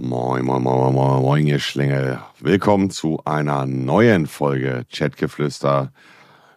[0.00, 2.20] Moin, moin, moin, moin, moin, ihr Schlingel.
[2.38, 5.92] Willkommen zu einer neuen Folge Chatgeflüster.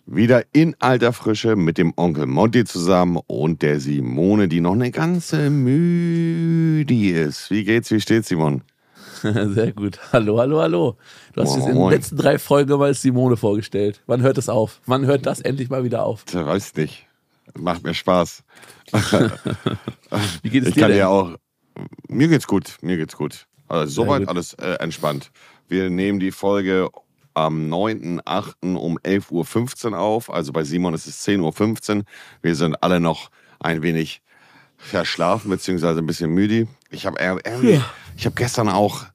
[0.06, 4.91] Wieder in alter Frische mit dem Onkel Monty zusammen und der Simone, die noch eine
[4.91, 7.49] ganze müde ist.
[7.49, 8.62] Wie geht's, wie steht's, Simon?
[9.24, 9.99] Sehr gut.
[10.13, 10.97] Hallo, hallo, hallo.
[11.33, 14.01] Du hast jetzt in den letzten drei Folgen mal Simone vorgestellt.
[14.05, 14.81] Wann hört es auf?
[14.85, 16.26] Wann hört das endlich mal wieder auf?
[16.31, 17.08] Weiß nicht.
[17.58, 18.44] Macht mir Spaß.
[20.44, 20.99] Wie geht es Ich dir kann denn?
[20.99, 21.35] ja auch.
[22.08, 23.48] Mir geht's gut, mir geht's gut.
[23.68, 25.31] Also soweit alles äh, entspannt.
[25.67, 26.89] Wir nehmen die Folge
[27.34, 28.76] am 9.8.
[28.76, 30.30] um 11.15 Uhr auf.
[30.30, 32.03] Also bei Simon ist es 10.15 Uhr.
[32.41, 34.22] Wir sind alle noch ein wenig
[34.77, 36.67] verschlafen, beziehungsweise ein bisschen müde.
[36.89, 37.86] Ich habe Ja.
[38.17, 39.05] ich habe gestern auch,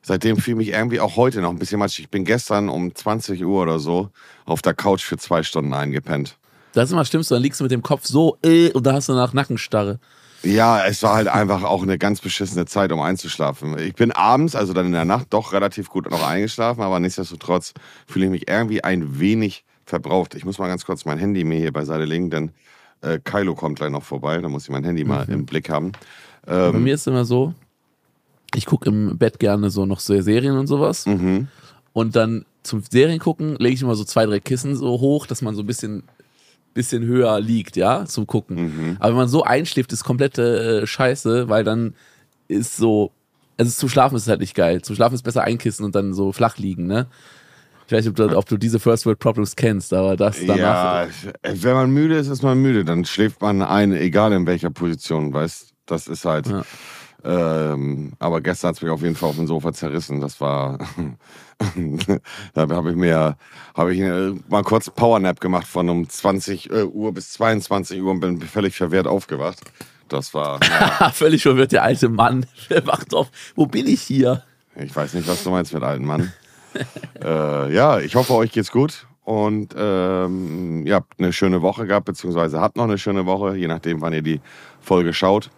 [0.00, 2.04] seitdem fühle ich mich irgendwie auch heute noch ein bisschen matschig.
[2.06, 4.10] Ich bin gestern um 20 Uhr oder so
[4.44, 6.38] auf der Couch für zwei Stunden eingepennt.
[6.72, 8.92] Das ist immer stimmst du, dann liegst du mit dem Kopf so äh, und da
[8.94, 9.98] hast du nach Nackenstarre.
[10.42, 13.78] Ja, es war halt einfach auch eine ganz beschissene Zeit, um einzuschlafen.
[13.78, 17.74] Ich bin abends, also dann in der Nacht, doch relativ gut noch eingeschlafen, aber nichtsdestotrotz
[18.06, 20.34] fühle ich mich irgendwie ein wenig verbraucht.
[20.34, 22.50] Ich muss mal ganz kurz mein Handy mir hier beiseite legen, denn
[23.02, 25.92] äh, Kylo kommt gleich noch vorbei, da muss ich mein Handy mal im Blick haben.
[26.44, 27.54] Bei Ähm, mir ist immer so,
[28.54, 31.06] ich gucke im Bett gerne so noch so Serien und sowas.
[31.06, 31.48] mhm.
[31.92, 35.40] Und dann zum Serien gucken lege ich immer so zwei, drei Kissen so hoch, dass
[35.40, 36.02] man so ein bisschen,
[36.76, 38.56] bisschen höher liegt, ja, zum Gucken.
[38.56, 38.96] Mhm.
[39.00, 41.94] Aber wenn man so einschläft, ist komplette äh, Scheiße, weil dann
[42.46, 43.10] ist so,
[43.56, 44.82] also zum Schlafen ist es halt nicht geil.
[44.82, 47.06] Zum Schlafen ist besser einkissen und dann so flach liegen, ne?
[47.86, 50.58] Ich weiß nicht, ob du, ob du diese First World Problems kennst, aber das danach.
[50.58, 51.04] Ja,
[51.42, 52.84] äh, wenn man müde ist, ist man müde.
[52.84, 56.48] Dann schläft man ein, egal in welcher Position, weißt Das ist halt.
[56.48, 56.64] Ja.
[57.26, 60.20] Ähm, aber gestern hat es mich auf jeden Fall auf dem Sofa zerrissen.
[60.20, 60.78] Das war.
[62.54, 63.36] da habe ich mir
[63.74, 68.00] habe ich äh, mal kurz einen Powernap gemacht von um 20 äh, Uhr bis 22
[68.00, 69.60] Uhr und bin völlig verwehrt aufgewacht.
[70.08, 70.60] Das war.
[70.70, 72.46] naja, Völlig verwirrt, der alte Mann.
[72.70, 73.28] Der wacht auf.
[73.56, 74.44] Wo bin ich hier?
[74.76, 76.32] ich weiß nicht, was du meinst mit alten Mann.
[77.24, 79.06] äh, ja, ich hoffe, euch geht's gut.
[79.24, 83.66] Und ähm, ihr habt eine schöne Woche gehabt, beziehungsweise habt noch eine schöne Woche, je
[83.66, 84.40] nachdem, wann ihr die
[84.80, 85.50] Folge schaut,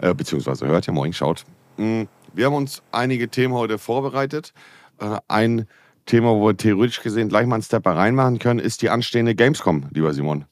[0.00, 1.44] äh, beziehungsweise hört, ja, morgen schaut.
[1.76, 2.02] Mm,
[2.34, 4.52] Wir haben uns einige Themen heute vorbereitet.
[5.00, 5.66] Äh, ein
[6.06, 9.86] Thema, wo wir theoretisch gesehen gleich mal einen Stepper reinmachen können, ist die anstehende Gamescom,
[9.92, 10.44] lieber Simon.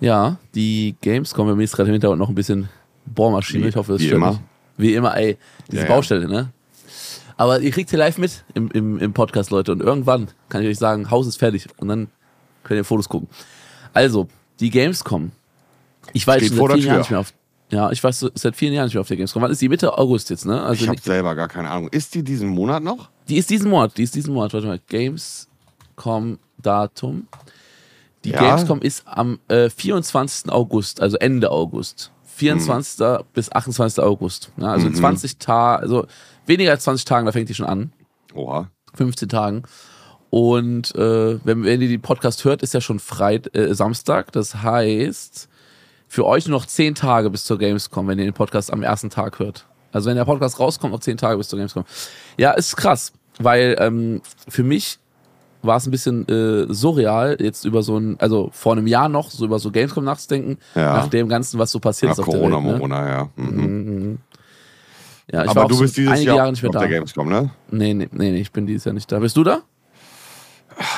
[0.00, 2.68] Ja, die Gamescom, bei mir ist gerade im Hintergrund noch ein bisschen
[3.06, 3.64] Bohrmaschine.
[3.64, 4.40] Wie- ich hoffe, das wie immer.
[4.76, 5.38] Wie immer, ey.
[5.70, 5.88] Diese Ja.
[5.88, 6.50] Baustelle, ne?
[7.36, 9.72] Aber ihr kriegt hier live mit im, im, im Podcast, Leute.
[9.72, 11.66] Und irgendwann kann ich euch sagen, Haus ist fertig.
[11.78, 12.08] Und dann
[12.64, 13.28] könnt ihr Fotos gucken.
[13.92, 14.28] Also,
[14.60, 15.32] die Gamescom.
[16.12, 17.32] Ich weiß Steht schon seit vielen Jahren nicht mehr auf.
[17.70, 19.42] Ja, ich weiß seit vielen Jahren nicht mehr auf der Gamescom.
[19.42, 20.62] Wann ist die Mitte August jetzt, ne?
[20.62, 21.88] Also Ich habe selber gar keine Ahnung.
[21.88, 23.08] Ist die diesen Monat noch?
[23.28, 24.78] die ist diesen Monat, die ist diesen Monat, warte mal,
[25.96, 27.26] Gamescom-Datum.
[28.24, 28.40] Die Ja.
[28.40, 30.50] Gamescom ist am äh, 24.
[30.52, 32.10] August, also Ende August.
[32.36, 33.24] 24.
[33.32, 34.02] bis 28.
[34.02, 34.50] August.
[34.56, 36.06] Ja, also in 20 Tagen, also
[36.46, 37.92] weniger als 20 Tagen, da fängt die schon an.
[38.34, 38.68] Oha.
[38.94, 39.62] 15 Tagen.
[40.30, 44.32] Und äh, wenn, wenn ihr die Podcast hört, ist ja schon Freit äh, Samstag.
[44.32, 45.48] Das heißt,
[46.14, 49.10] für euch nur noch 10 Tage bis zur Gamescom, wenn ihr den Podcast am ersten
[49.10, 49.66] Tag hört.
[49.90, 51.84] Also wenn der Podcast rauskommt, noch 10 Tage bis zur Gamescom.
[52.38, 55.00] Ja, ist krass, weil ähm, für mich
[55.62, 59.28] war es ein bisschen äh, surreal, jetzt über so ein, also vor einem Jahr noch,
[59.30, 60.98] so über so Gamescom nachzudenken, Ja.
[60.98, 62.66] nach dem Ganzen, was so passiert Nach ist auf der Corona, Welt.
[62.66, 62.72] Ne?
[62.78, 63.28] Corona, ja.
[63.34, 64.18] Mhm.
[65.32, 66.74] Ja, ich war Aber auch du so bist dieses einige Jahr Jahre nicht mehr auf
[66.74, 66.80] da.
[66.80, 67.50] der Gamescom, ne?
[67.72, 69.18] Nee, nee, nee, nee, ich bin dieses Jahr nicht da.
[69.18, 69.62] Bist du da?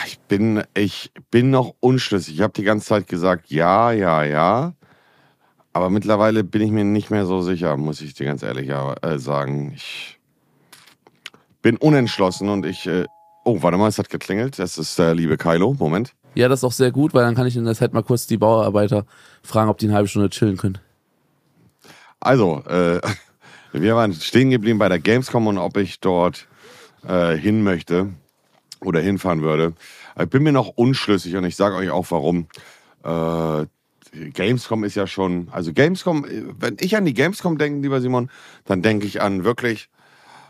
[0.07, 2.35] Ich bin, ich bin noch unschlüssig.
[2.35, 4.75] Ich habe die ganze Zeit gesagt, ja, ja, ja.
[5.77, 9.19] Aber mittlerweile bin ich mir nicht mehr so sicher, muss ich dir ganz ehrlich äh,
[9.19, 9.75] sagen.
[9.77, 10.19] Ich
[11.61, 12.87] bin unentschlossen und ich.
[12.87, 13.05] Äh,
[13.45, 14.59] oh, warte mal, es hat geklingelt.
[14.59, 15.77] Das ist der liebe Kylo.
[15.79, 16.15] Moment.
[16.35, 18.27] Ja, das ist auch sehr gut, weil dann kann ich in der Zeit mal kurz
[18.27, 19.05] die Bauarbeiter
[19.43, 20.79] fragen, ob die eine halbe Stunde chillen können.
[22.21, 23.03] Also, äh,
[23.75, 26.49] wir waren stehen geblieben bei der Gamescom und ob ich dort
[27.07, 28.15] äh, hin möchte
[28.81, 29.75] oder hinfahren würde.
[30.19, 32.47] Ich bin mir noch unschlüssig und ich sage euch auch warum.
[33.05, 33.67] Äh,
[34.33, 38.31] Gamescom ist ja schon, also Gamescom, äh, wenn ich an die Gamescom denke, lieber Simon,
[38.65, 39.89] dann denke ich an wirklich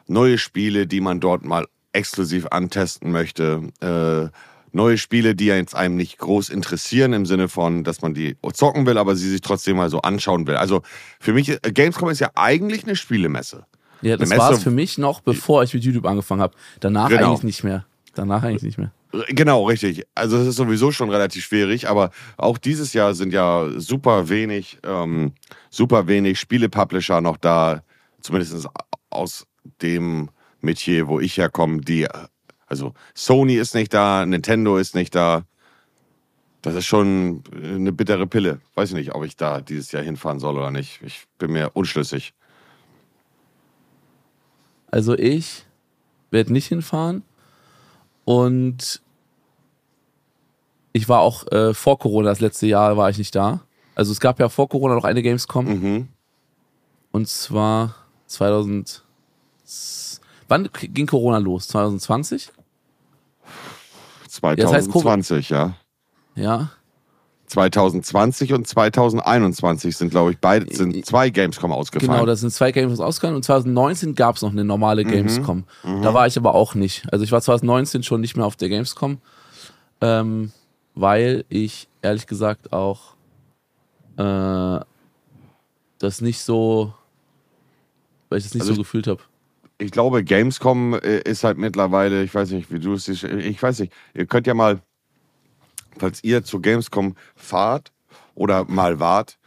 [0.06, 3.62] neue Spiele, die man dort mal exklusiv antesten möchte.
[3.81, 4.29] Äh,
[4.73, 8.87] neue Spiele, die jetzt einem nicht groß interessieren, im Sinne von, dass man die zocken
[8.87, 10.56] will, aber sie sich trotzdem mal so anschauen will.
[10.56, 10.82] Also
[11.19, 13.67] für mich, äh, Gamescom ist ja eigentlich eine Spielemesse.
[14.02, 16.55] Ja, das war es für mich noch, bevor ich mit YouTube angefangen habe.
[16.81, 17.29] Danach Genau.
[17.29, 17.87] eigentlich nicht mehr.
[18.14, 18.93] Danach eigentlich nicht mehr.
[19.29, 20.05] Genau, richtig.
[20.14, 24.79] Also es ist sowieso schon relativ schwierig, aber auch dieses Jahr sind ja super wenig,
[24.82, 25.32] ähm,
[25.70, 27.82] super wenig Spiele-Publisher noch da,
[28.20, 28.69] zumindest
[29.11, 29.47] aus
[29.81, 30.31] dem
[30.61, 32.08] Metier, wo ich herkomme, die,
[32.67, 35.44] also Sony ist nicht da, Nintendo ist nicht da.
[36.62, 38.61] Das ist schon eine bittere Pille.
[38.75, 41.00] Weiß ich nicht, ob ich da dieses Jahr hinfahren soll oder nicht.
[41.03, 42.35] Ich bin mir unschlüssig.
[44.91, 45.64] Also ich
[46.32, 47.23] werde nicht hinfahren
[48.26, 49.00] und
[50.93, 53.61] ich war auch äh, vor Corona, das letzte Jahr war ich nicht da.
[53.94, 56.08] Also es gab ja vor Corona noch eine Gamescom Mhm.
[57.12, 57.94] und zwar
[58.26, 59.02] 2000.
[60.49, 61.69] Wann ging Corona los?
[61.69, 62.50] 2020?
[64.56, 65.75] das heißt, 2020, ja.
[66.34, 66.70] Ja.
[67.46, 72.12] 2020 und 2021 sind, glaube ich, beide sind zwei Gamescom ausgefallen.
[72.12, 75.08] Genau, da sind zwei Gamescoms ausgegangen und 2019 gab es noch eine normale Mhm.
[75.10, 75.64] Gamescom.
[76.02, 77.04] Da war ich aber auch nicht.
[77.12, 79.19] Also ich war 2019 schon nicht mehr auf der Gamescom,
[80.00, 80.52] ähm,
[80.94, 83.14] weil ich ehrlich gesagt auch
[84.19, 84.81] äh,
[85.98, 86.93] das nicht so,
[88.28, 89.22] weil ich das nicht Also so gefühlt habe.
[89.78, 93.81] ich glaube, Gamescom äh, ist halt mittlerweile, ich weiß nicht, wie du es ich weiß
[93.81, 94.81] nicht, ihr könnt ja mal,
[95.98, 97.93] falls ihr zu Gamescom fahrt
[98.34, 99.38] oder mal wart,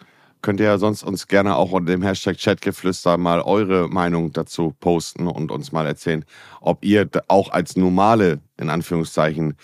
[0.42, 4.74] könnt ihr ja sonst uns gerne auch unter dem Hashtag Chatgeflüster mal eure Meinung dazu
[4.80, 6.24] posten und uns mal erzählen,
[6.62, 9.56] ob ihr auch als normale, in Anführungszeichen,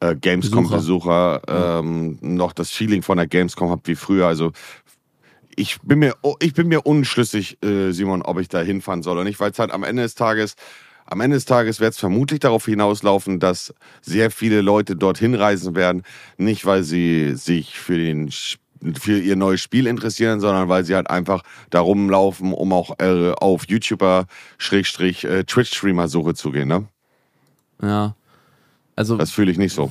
[0.00, 4.26] äh, Gamescom-Besucher ähm, noch das Feeling von der Gamescom habt wie früher.
[4.26, 4.52] Also
[5.54, 9.16] ich bin mir, oh, ich bin mir unschlüssig, äh, Simon, ob ich da hinfahren soll
[9.16, 10.56] oder nicht, weil es halt am Ende des Tages,
[11.06, 15.74] am Ende des Tages wird es vermutlich darauf hinauslaufen, dass sehr viele Leute dorthin reisen
[15.74, 16.02] werden,
[16.36, 18.30] nicht weil sie sich für den
[18.94, 23.32] für ihr neues Spiel interessieren, sondern weil sie halt einfach da rumlaufen, um auch äh,
[23.32, 24.26] auf YouTuber
[24.58, 26.66] Schrägstrich äh, Twitch-Streamer Suche zu gehen.
[26.66, 26.88] Ne?
[27.80, 28.16] Ja.
[28.96, 29.90] Also Das fühle ich nicht so.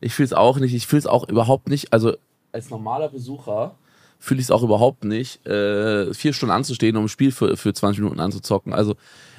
[0.00, 0.74] Ich fühle es auch nicht.
[0.74, 1.92] Ich fühle es auch überhaupt nicht.
[1.92, 2.16] Also
[2.52, 3.74] als normaler Besucher
[4.18, 7.72] fühle ich es auch überhaupt nicht, äh, vier Stunden anzustehen, um ein Spiel für, für
[7.72, 8.72] 20 Minuten anzuzocken.
[8.72, 8.96] Also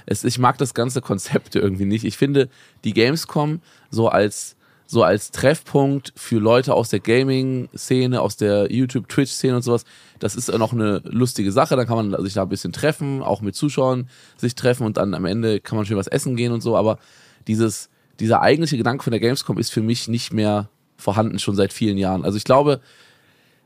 [0.10, 2.04] es, ich mag das ganze Konzept irgendwie nicht.
[2.04, 2.50] Ich finde
[2.84, 3.62] die Gamescom
[3.92, 4.56] so als
[4.92, 9.86] so als Treffpunkt für Leute aus der Gaming-Szene, aus der YouTube-Twitch-Szene und sowas,
[10.18, 11.76] das ist noch eine lustige Sache.
[11.76, 15.14] Da kann man sich da ein bisschen treffen, auch mit Zuschauern sich treffen und dann
[15.14, 16.76] am Ende kann man schön was essen gehen und so.
[16.76, 16.98] Aber
[17.46, 21.72] dieses, dieser eigentliche Gedanke von der Gamescom ist für mich nicht mehr vorhanden, schon seit
[21.72, 22.26] vielen Jahren.
[22.26, 22.82] Also ich glaube,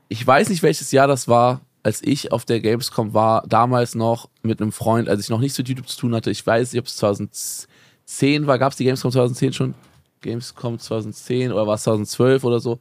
[0.10, 4.30] ich weiß nicht, welches Jahr das war, als ich auf der Gamescom war, damals noch
[4.42, 6.32] mit einem Freund, als ich noch nichts mit YouTube zu tun hatte.
[6.32, 8.58] Ich weiß nicht, ob es 2010 war.
[8.58, 9.76] Gab es die Gamescom 2010 schon?
[10.22, 12.80] Gamescom 2010 oder war es 2012 oder so?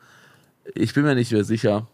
[0.75, 1.89] Ich bin mir nicht mehr sicher.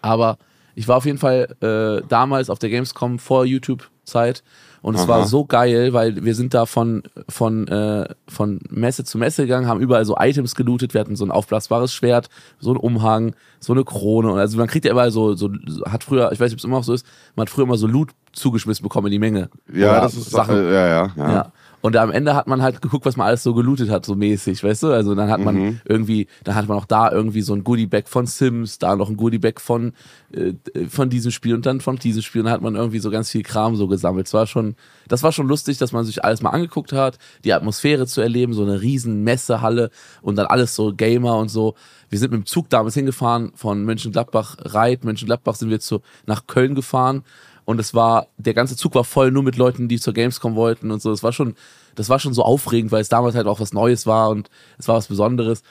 [0.00, 0.38] Aber
[0.74, 4.42] ich war auf jeden Fall äh, damals auf der Gamescom vor YouTube-Zeit
[4.82, 5.08] und es Aha.
[5.08, 9.68] war so geil, weil wir sind da von, von, äh, von Messe zu Messe gegangen,
[9.68, 10.92] haben überall so Items gelootet.
[10.92, 14.32] Wir hatten so ein aufblasbares Schwert, so einen Umhang, so eine Krone.
[14.32, 15.50] Und also man kriegt ja immer so, so,
[15.86, 17.06] hat früher, ich weiß nicht, ob es immer noch so ist,
[17.36, 19.50] man hat früher immer so Loot zugeschmissen bekommen in die Menge.
[19.72, 20.56] Ja, das ist Sachen.
[20.56, 20.72] Sache.
[20.72, 21.32] Ja, ja, ja.
[21.32, 21.52] Ja.
[21.82, 24.62] Und am Ende hat man halt geguckt, was man alles so gelootet hat, so mäßig,
[24.62, 24.92] weißt du?
[24.92, 25.80] Also dann hat man Mhm.
[25.84, 29.16] irgendwie, dann hat man auch da irgendwie so ein Goodie-Bag von Sims, da noch ein
[29.16, 29.92] Goodie-Bag von,
[30.32, 30.52] äh,
[30.88, 32.42] von diesem Spiel und dann von diesem Spiel.
[32.42, 34.28] Und dann hat man irgendwie so ganz viel Kram so gesammelt.
[34.28, 34.76] Es war schon,
[35.08, 38.52] das war schon lustig, dass man sich alles mal angeguckt hat, die Atmosphäre zu erleben,
[38.54, 39.90] so eine riesen Messehalle
[40.22, 41.74] und dann alles so Gamer und so.
[42.10, 46.46] Wir sind mit dem Zug damals hingefahren von Mönchengladbach, Reit, Mönchengladbach sind wir zu, nach
[46.46, 47.24] Köln gefahren
[47.64, 50.90] und es war, der ganze Zug war voll nur mit Leuten, die zur Gamescom wollten
[50.90, 51.10] und so.
[51.10, 51.54] Das war schon,
[51.94, 54.88] das war schon so aufregend, weil es damals halt auch was Neues war und es
[54.88, 55.62] war was Besonderes.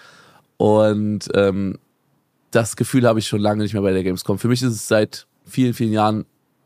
[0.58, 1.78] Und ähm,
[2.52, 4.38] das Gefühl habe ich schon lange nicht mehr bei der Gamescom.
[4.40, 6.26] Für mich ist es seit vielen, vielen Jahren,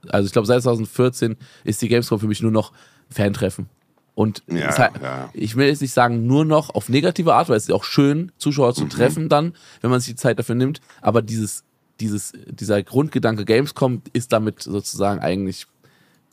[0.10, 2.72] also ich glaube seit 2014 ist die Gamescom für mich nur noch
[3.10, 3.70] Fantreffen.
[4.16, 5.30] Und Ja, halt, ja.
[5.34, 8.32] ich will jetzt nicht sagen, nur noch auf negative Art, weil es ist auch schön,
[8.38, 8.74] Zuschauer Mhm.
[8.76, 10.80] zu treffen dann, wenn man sich die Zeit dafür nimmt.
[11.02, 11.64] Aber dieses,
[12.00, 15.68] dieses, dieser Grundgedanke Gamescom ist damit sozusagen eigentlich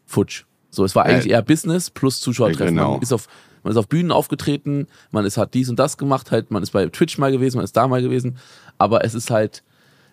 [0.07, 0.45] futsch.
[0.71, 2.75] So, es war eigentlich Äh, eher Business plus Zuschauertreffen.
[2.75, 2.93] genau.
[2.93, 3.29] Man ist auf,
[3.63, 6.71] man ist auf Bühnen aufgetreten, man ist, hat dies und das gemacht, halt, man ist
[6.71, 8.39] bei Twitch mal gewesen, man ist da mal gewesen,
[8.79, 9.63] aber es ist halt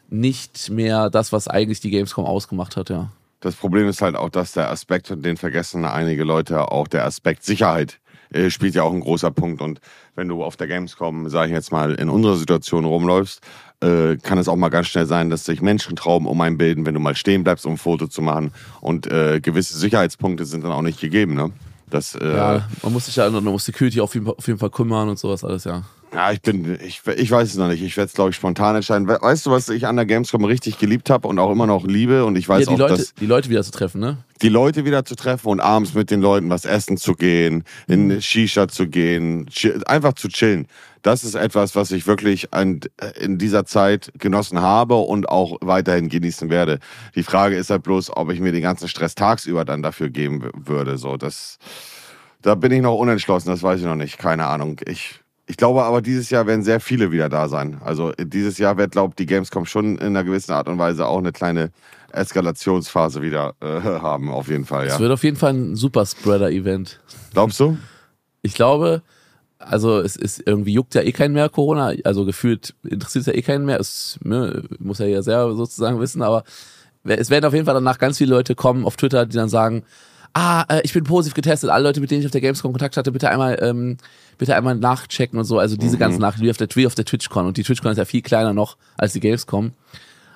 [0.10, 3.12] nicht mehr das, was eigentlich die Gamescom ausgemacht hat, ja.
[3.42, 7.06] Das Problem ist halt auch, dass der Aspekt, und den vergessen einige Leute, auch der
[7.06, 8.00] Aspekt Sicherheit
[8.34, 9.62] äh, spielt ja auch ein großer Punkt.
[9.62, 9.80] Und
[10.16, 13.42] wenn du auf der Gamescom, sage ich jetzt mal, in unserer Situation rumläufst,
[13.82, 16.94] äh, kann es auch mal ganz schnell sein, dass sich Menschentrauben um einen bilden, wenn
[16.94, 18.52] du mal stehen bleibst, um ein Foto zu machen.
[18.82, 21.36] Und äh, gewisse Sicherheitspunkte sind dann auch nicht gegeben.
[21.36, 21.52] Ne?
[21.90, 24.60] Das, äh, Ja, man muss sich ja man muss Security auf jeden, Fall, auf jeden
[24.60, 25.84] Fall kümmern und sowas alles, ja.
[26.12, 27.84] Ja, ich bin, ich, ich weiß es noch nicht.
[27.84, 29.08] Ich werde es, glaube ich, spontan entscheiden.
[29.08, 31.86] We- Weißt du, was ich an der Gamescom richtig geliebt habe und auch immer noch
[31.86, 32.26] liebe?
[32.26, 34.18] Und ich weiß ja, die auch, Leute, dass die Leute wieder zu treffen, ne?
[34.42, 38.08] die Leute wieder zu treffen und abends mit den Leuten was essen zu gehen, in
[38.08, 38.22] Mhm.
[38.22, 39.48] Shisha zu gehen,
[39.86, 40.66] einfach zu chillen.
[41.02, 42.82] Das ist etwas, was ich wirklich an,
[43.20, 46.80] in dieser Zeit genossen habe und auch weiterhin genießen werde.
[47.16, 50.50] Die Frage ist halt bloß, ob ich mir den ganzen Stress tagsüber dann dafür geben
[50.56, 50.98] würde.
[50.98, 51.58] So, das,
[52.42, 54.18] da bin ich noch unentschlossen, das weiß ich noch nicht.
[54.18, 54.80] Keine Ahnung.
[54.88, 57.80] Ich, ich glaube aber, dieses Jahr werden sehr viele wieder da sein.
[57.84, 61.08] Also dieses Jahr wird, glaube ich, die Gamescom schon in einer gewissen Art und Weise
[61.08, 61.72] auch eine kleine
[62.12, 64.88] Eskalationsphase wieder äh, haben, auf jeden Fall.
[64.88, 65.00] Es Ja.
[65.00, 67.00] wird auf jeden Fall ein Super-Spreader-Event.
[67.34, 67.78] Glaubst du?
[68.42, 69.02] Ich glaube,
[69.60, 73.34] also es ist irgendwie juckt ja eh keinen mehr Corona, also gefühlt interessiert es ja
[73.34, 73.80] eh keinen mehr.
[73.80, 76.44] Es ne, muss er ja selber sozusagen wissen, aber
[77.04, 79.84] es werden auf jeden Fall danach ganz viele Leute kommen auf Twitter, die dann sagen,
[80.34, 82.98] ah, äh, ich bin positiv getestet, alle Leute, mit denen ich auf der Gamescom Kontakt
[82.98, 83.98] hatte, bitte einmal, ähm,
[84.38, 85.60] bitte einmal nachchecken und so.
[85.60, 86.00] Also diese Mhm.
[86.00, 88.22] ganzen Nachrichten wie auf der, wie auf der TwitchCon und die TwitchCon ist ja viel
[88.22, 89.72] kleiner noch als die Gamescom.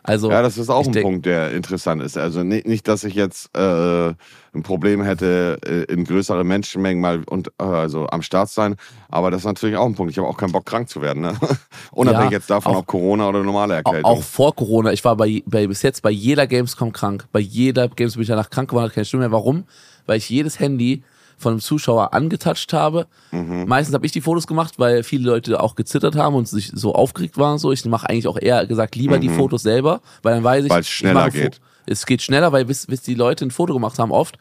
[0.05, 2.17] Also Ja, das ist auch ein denk- Punkt, der interessant ist.
[2.17, 4.09] Also nicht, nicht dass ich jetzt äh,
[4.53, 8.75] ein Problem hätte, äh, in größeren Menschenmengen mal und, äh, also am Start sein,
[9.09, 10.11] aber das ist natürlich auch ein Punkt.
[10.11, 11.21] Ich habe auch keinen Bock, krank zu werden.
[11.23, 11.33] Ne?
[11.93, 14.03] Unabhängig Ja, jetzt davon, auch- ob Corona oder normale Erkältung.
[14.11, 14.91] Auch vor Corona.
[14.91, 17.25] Ich war bei, bei bis jetzt bei jeder Gamescom krank.
[17.31, 19.31] Bei jeder Gamescom bin ich danach krank geworden, keine Stimme mehr.
[19.31, 19.63] Warum?
[20.05, 21.03] Weil ich jedes Handy
[21.43, 23.05] von einem Zuschauer angetatscht habe.
[23.31, 23.65] Mhm.
[23.67, 26.95] Meistens habe ich die Fotos gemacht, weil viele Leute auch gezittert haben und sich so
[26.95, 27.59] aufgeregt waren.
[27.59, 30.69] So, ich mache eigentlich auch eher gesagt lieber die Fotos selber, weil dann weiß ich,
[30.71, 30.75] Mhm.
[30.75, 31.59] Weil's ich schneller Fo- geht.
[31.85, 34.37] Es geht schneller, weil bis, bis die Leute ein Foto gemacht haben, oft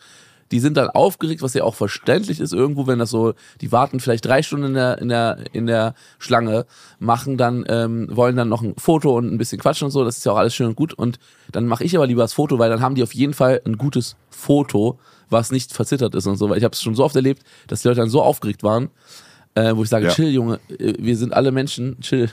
[0.51, 3.33] die sind dann aufgeregt, was ja auch verständlich ist irgendwo, wenn das so,
[3.63, 6.67] die warten vielleicht drei Stunden in der, in der, in der Schlange,
[6.99, 10.19] machen dann, ähm, wollen dann noch ein Foto und ein bisschen quatschen und so, das
[10.19, 10.93] ist ja auch alles schön und gut.
[10.93, 11.19] Und
[11.53, 13.79] dann mache ich aber lieber das Foto, weil dann haben die auf jeden Fall ein
[13.79, 14.99] gutes Foto,
[15.33, 16.49] was nicht verzittert ist und so.
[16.51, 18.91] Weil ich habe es schon so oft erlebt, dass die Leute dann so aufgeregt waren,
[19.55, 20.13] äh, wo ich sage, Ja.
[20.13, 22.31] chill, Junge, äh, wir sind alle Menschen, chill.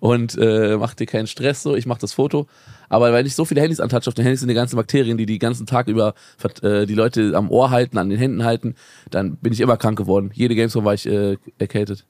[0.00, 2.46] Und äh, mach dir keinen Stress so, ich mach das Foto.
[2.88, 5.26] Aber weil ich so viele Handys antatsche, auf den Handys sind die ganzen Bakterien, die
[5.26, 6.14] die ganzen Tag über
[6.62, 8.74] äh, die Leute am Ohr halten, an den Händen halten,
[9.10, 10.32] dann bin ich immer krank geworden.
[10.34, 12.04] Jede Gamescom war ich äh, erkältet.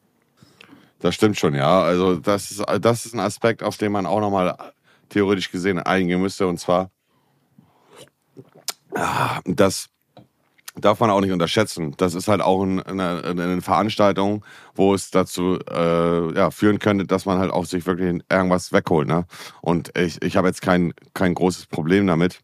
[1.00, 1.82] Das stimmt schon, ja.
[1.82, 4.56] Also das ist, das ist ein Aspekt, auf den man auch nochmal
[5.10, 6.46] theoretisch gesehen eingehen müsste.
[6.46, 6.90] Und zwar,
[8.94, 9.86] ah, das
[10.80, 11.94] darf man auch nicht unterschätzen.
[11.96, 14.44] Das ist halt auch ein, eine, eine Veranstaltung,
[14.74, 19.08] wo es dazu äh, ja, führen könnte, dass man halt auch sich wirklich irgendwas wegholt.
[19.08, 19.26] Ne?
[19.60, 22.40] Und ich, ich habe jetzt kein, kein großes Problem damit,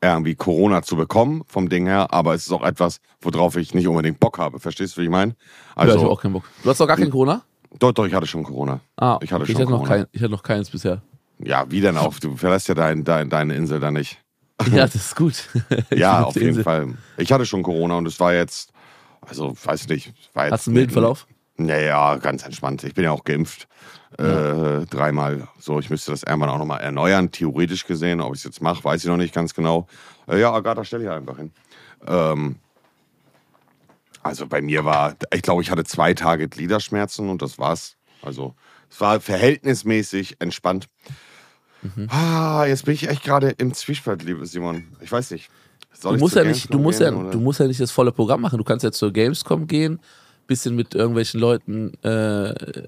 [0.00, 3.88] irgendwie Corona zu bekommen vom Ding her, aber es ist auch etwas, worauf ich nicht
[3.88, 4.60] unbedingt Bock habe.
[4.60, 5.34] Verstehst du, wie ich meine?
[5.74, 6.44] Also, ja, ich Also, hab auch keinen Bock.
[6.62, 7.42] Du hast doch gar kein Corona?
[7.78, 8.80] doch, doch, ich hatte schon Corona.
[8.96, 9.96] Ah, Ich hatte okay, schon ich hatte noch Corona.
[10.04, 11.02] kein, ich hatte noch keins bisher.
[11.40, 12.18] Ja, wie denn auch?
[12.18, 14.20] Du verlässt ja dein, dein, deine Insel da nicht.
[14.66, 15.48] Ja, das ist gut.
[15.94, 16.62] Ja, auf jeden.
[16.62, 16.94] Fall.
[17.16, 18.72] Ich hatte schon Corona und es war jetzt,
[19.20, 20.52] also weiß nicht, war jetzt.
[20.52, 21.26] Hast du einen milden Verlauf?
[21.56, 22.84] Naja, ganz entspannt.
[22.84, 23.66] Ich bin ja auch geimpft.
[24.16, 25.48] Äh, dreimal.
[25.58, 28.20] So, ich müsste das irgendwann auch nochmal erneuern, theoretisch gesehen.
[28.20, 29.86] Ob ich es jetzt mache, weiß ich noch nicht ganz genau.
[30.26, 31.52] Äh, ja, Agatha, stell ich einfach hin.
[32.06, 32.56] Ähm,
[34.22, 37.96] also bei mir war, ich glaube, ich hatte zwei Tage Gliederschmerzen und das war's.
[38.22, 38.54] Also
[38.90, 40.88] es war verhältnismäßig entspannt.
[41.82, 42.08] Mhm.
[42.10, 44.84] Ah, jetzt bin ich echt gerade im Zwiespalt, liebe Simon.
[45.00, 45.50] Ich weiß nicht.
[45.92, 47.30] Soll Du musst, ja nicht, du, musst ja, gehen, oder?
[47.30, 48.58] du musst ja nicht das volle Programm machen.
[48.58, 50.00] Du kannst ja zur Gamescom gehen,
[50.46, 52.86] bisschen mit irgendwelchen Leuten äh,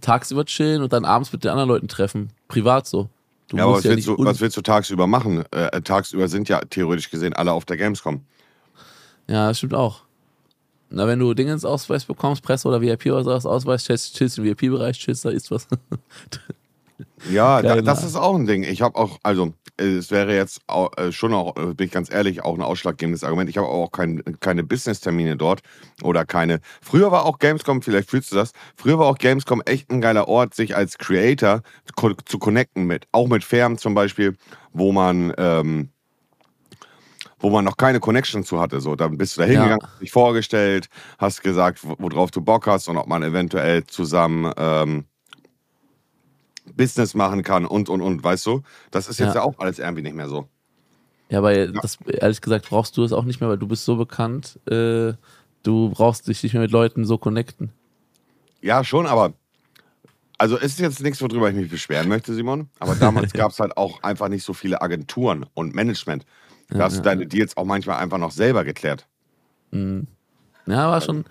[0.00, 2.30] tagsüber chillen und dann abends mit den anderen Leuten treffen.
[2.48, 3.08] Privat so.
[3.48, 5.44] Du Ja, aber was ja willst, nicht du, was willst du tagsüber machen?
[5.52, 8.20] Äh, tagsüber sind ja theoretisch gesehen alle auf der Gamescom.
[9.28, 10.02] Ja, das stimmt auch.
[10.88, 14.44] Na, wenn du Dingens Ausweis bekommst, Presse oder VIP oder sowas Ausweis, chillst, chillst im
[14.44, 15.66] VIP-Bereich, chillst, da ist was.
[17.30, 18.62] Ja, da, das ist auch ein Ding.
[18.62, 22.10] Ich habe auch, also es wäre jetzt auch, äh, schon auch, äh, bin ich ganz
[22.10, 23.50] ehrlich, auch ein ausschlaggebendes Argument.
[23.50, 25.60] Ich habe auch kein, keine Business-Termine dort
[26.02, 26.60] oder keine.
[26.80, 30.28] Früher war auch Gamescom, vielleicht fühlst du das, früher war auch Gamescom echt ein geiler
[30.28, 31.62] Ort, sich als Creator
[32.24, 34.36] zu connecten mit, auch mit Firmen zum Beispiel,
[34.72, 35.90] wo man, ähm,
[37.38, 38.80] wo man noch keine Connection zu hatte.
[38.80, 39.88] So, dann bist du da hingegangen, Ja.
[39.88, 40.88] hast dich vorgestellt,
[41.18, 45.04] hast gesagt, wo- worauf du Bock hast und ob man eventuell zusammen ähm,
[46.74, 48.62] Business machen kann und und und, weißt du?
[48.90, 49.42] Das ist jetzt ja, Ja.
[49.42, 50.48] auch alles irgendwie nicht mehr so.
[51.28, 53.96] Ja, weil das, ehrlich gesagt brauchst du das auch nicht mehr, weil du bist so
[53.96, 55.14] bekannt, äh,
[55.62, 57.72] du brauchst dich nicht mehr mit Leuten so connecten.
[58.62, 59.32] Ja, schon, aber
[60.38, 62.68] also es ist jetzt nichts, worüber ich mich beschweren möchte, Simon.
[62.78, 66.26] Aber damals gab es halt auch einfach nicht so viele Agenturen und Management.
[66.68, 69.06] Da hast du deine Deals auch manchmal einfach noch selber geklärt.
[69.72, 71.24] Ja, war schon,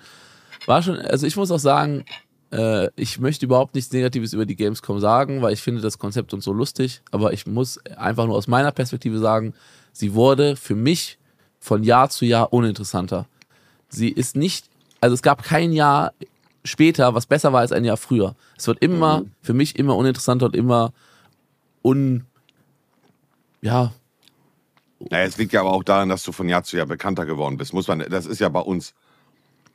[0.66, 2.06] war schon, also ich muss auch sagen,
[2.52, 6.34] äh, ich möchte überhaupt nichts Negatives über die Gamescom sagen, weil ich finde das Konzept
[6.34, 9.54] und so lustig, aber ich muss einfach nur aus meiner Perspektive sagen,
[9.92, 11.18] sie wurde für mich
[11.60, 13.26] von Jahr zu Jahr uninteressanter.
[13.90, 14.68] Sie ist nicht,
[15.02, 16.14] also es gab kein Jahr
[16.64, 18.36] später, was besser war als ein Jahr früher.
[18.58, 20.94] Es wird immer, für mich immer uninteressanter und immer
[21.84, 22.26] un,
[23.62, 23.92] ja,
[25.12, 27.58] Naja, es liegt ja aber auch daran, dass du von Jahr zu Jahr bekannter geworden
[27.58, 27.74] bist.
[27.74, 28.94] Muss man, das ist ja bei uns.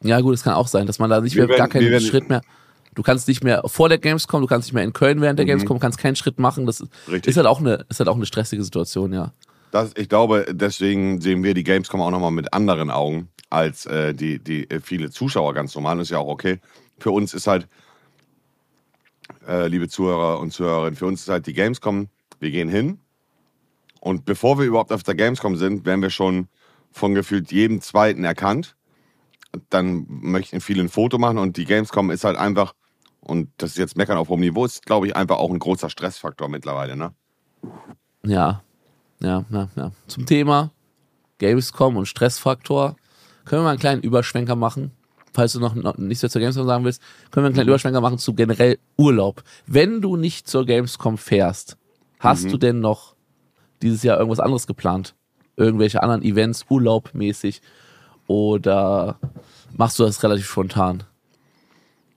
[0.03, 1.91] Ja, gut, es kann auch sein, dass man da nicht mehr gar werden- wir keinen
[1.91, 2.41] werden- Schritt mehr.
[2.94, 5.47] Du kannst nicht mehr vor der Gamescom, du kannst nicht mehr in Köln während der
[5.47, 6.66] Gamescom, kannst keinen Schritt machen.
[6.66, 7.12] Das ist- Mhm.
[7.12, 7.30] Richtig.
[7.30, 9.32] ist halt auch eine, ist halt auch eine stressige Situation, ja.
[9.70, 14.12] Das, ich glaube, deswegen sehen wir die Gamescom auch nochmal mit anderen Augen als äh,
[14.14, 15.97] die, die äh, viele Zuschauer ganz normal.
[15.99, 16.59] Das ist ja auch okay.
[16.99, 17.68] Für uns ist halt,
[19.47, 22.09] äh, liebe Zuhörer und Zuhörerinnen, für uns ist halt die Gamescom,
[22.40, 22.99] wir gehen hin
[24.00, 26.49] und bevor wir überhaupt auf der Gamescom sind, werden wir schon
[26.90, 28.75] von gefühlt jedem Zweiten erkannt.
[29.68, 32.75] Dann möchten viele ein Foto machen und die Gamescom ist halt einfach,
[33.30, 35.88] und das ist jetzt meckern auf hohem Niveau, ist glaube ich einfach auch ein großer
[35.88, 37.12] Stressfaktor mittlerweile, ne?
[38.25, 38.62] Ja,
[39.20, 39.92] ja, ja, ja.
[40.06, 40.70] Zum Thema
[41.38, 42.96] Gamescom und Stressfaktor
[43.44, 44.92] können wir mal einen kleinen Überschwenker machen.
[45.32, 47.70] Falls du noch, noch nichts zur Gamescom sagen willst, können wir einen kleinen Mhm.
[47.72, 49.42] Überschwenker machen zu generell Urlaub.
[49.66, 51.76] Wenn du nicht zur Gamescom fährst,
[52.18, 52.50] hast Mhm.
[52.50, 53.14] du denn noch
[53.80, 55.14] dieses Jahr irgendwas anderes geplant?
[55.56, 57.62] Irgendwelche anderen Events, urlaubmäßig?
[58.26, 59.18] Oder
[59.76, 61.04] machst du das relativ spontan?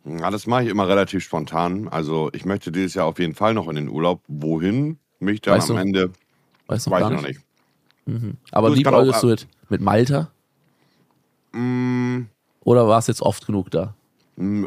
[0.06, 1.88] Ja, das mache ich immer relativ spontan.
[1.88, 4.22] Also ich möchte dieses Jahr auf jeden Fall noch in den Urlaub.
[4.28, 5.00] Wohin?
[5.20, 6.12] Mich dann Weißt am du Ende,
[6.68, 7.40] Weißt du weiß ich noch nicht?
[8.06, 8.36] nicht.
[8.52, 10.30] Aber Du, liebäugelst du mit, mit Malta?
[11.54, 12.24] Mm,
[12.62, 13.94] Oder war es jetzt oft genug da?
[14.36, 14.66] mm,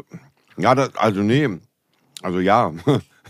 [0.57, 1.47] ja, das, also nee.
[2.23, 2.73] Also ja.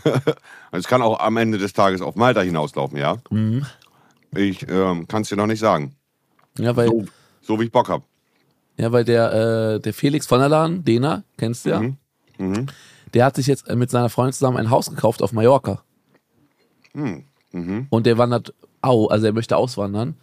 [0.72, 3.16] es kann auch am Ende des Tages auf Malta hinauslaufen, ja.
[3.30, 3.66] Mhm.
[4.34, 5.94] Ich ähm, kann es dir noch nicht sagen.
[6.58, 7.04] Ja, weil, So,
[7.42, 8.04] so wie ich Bock habe.
[8.78, 9.32] Ja, weil der,
[9.74, 11.96] äh, der Felix von der Lahn, Dena, kennst du ja, Mhm.
[12.38, 12.66] Mhm.
[13.14, 15.82] der hat sich jetzt äh, mit seiner Freundin zusammen ein Haus gekauft auf Mallorca.
[16.94, 17.24] Mhm.
[17.52, 17.86] Mhm.
[17.90, 20.14] Und der wandert, au, also er möchte auswandern.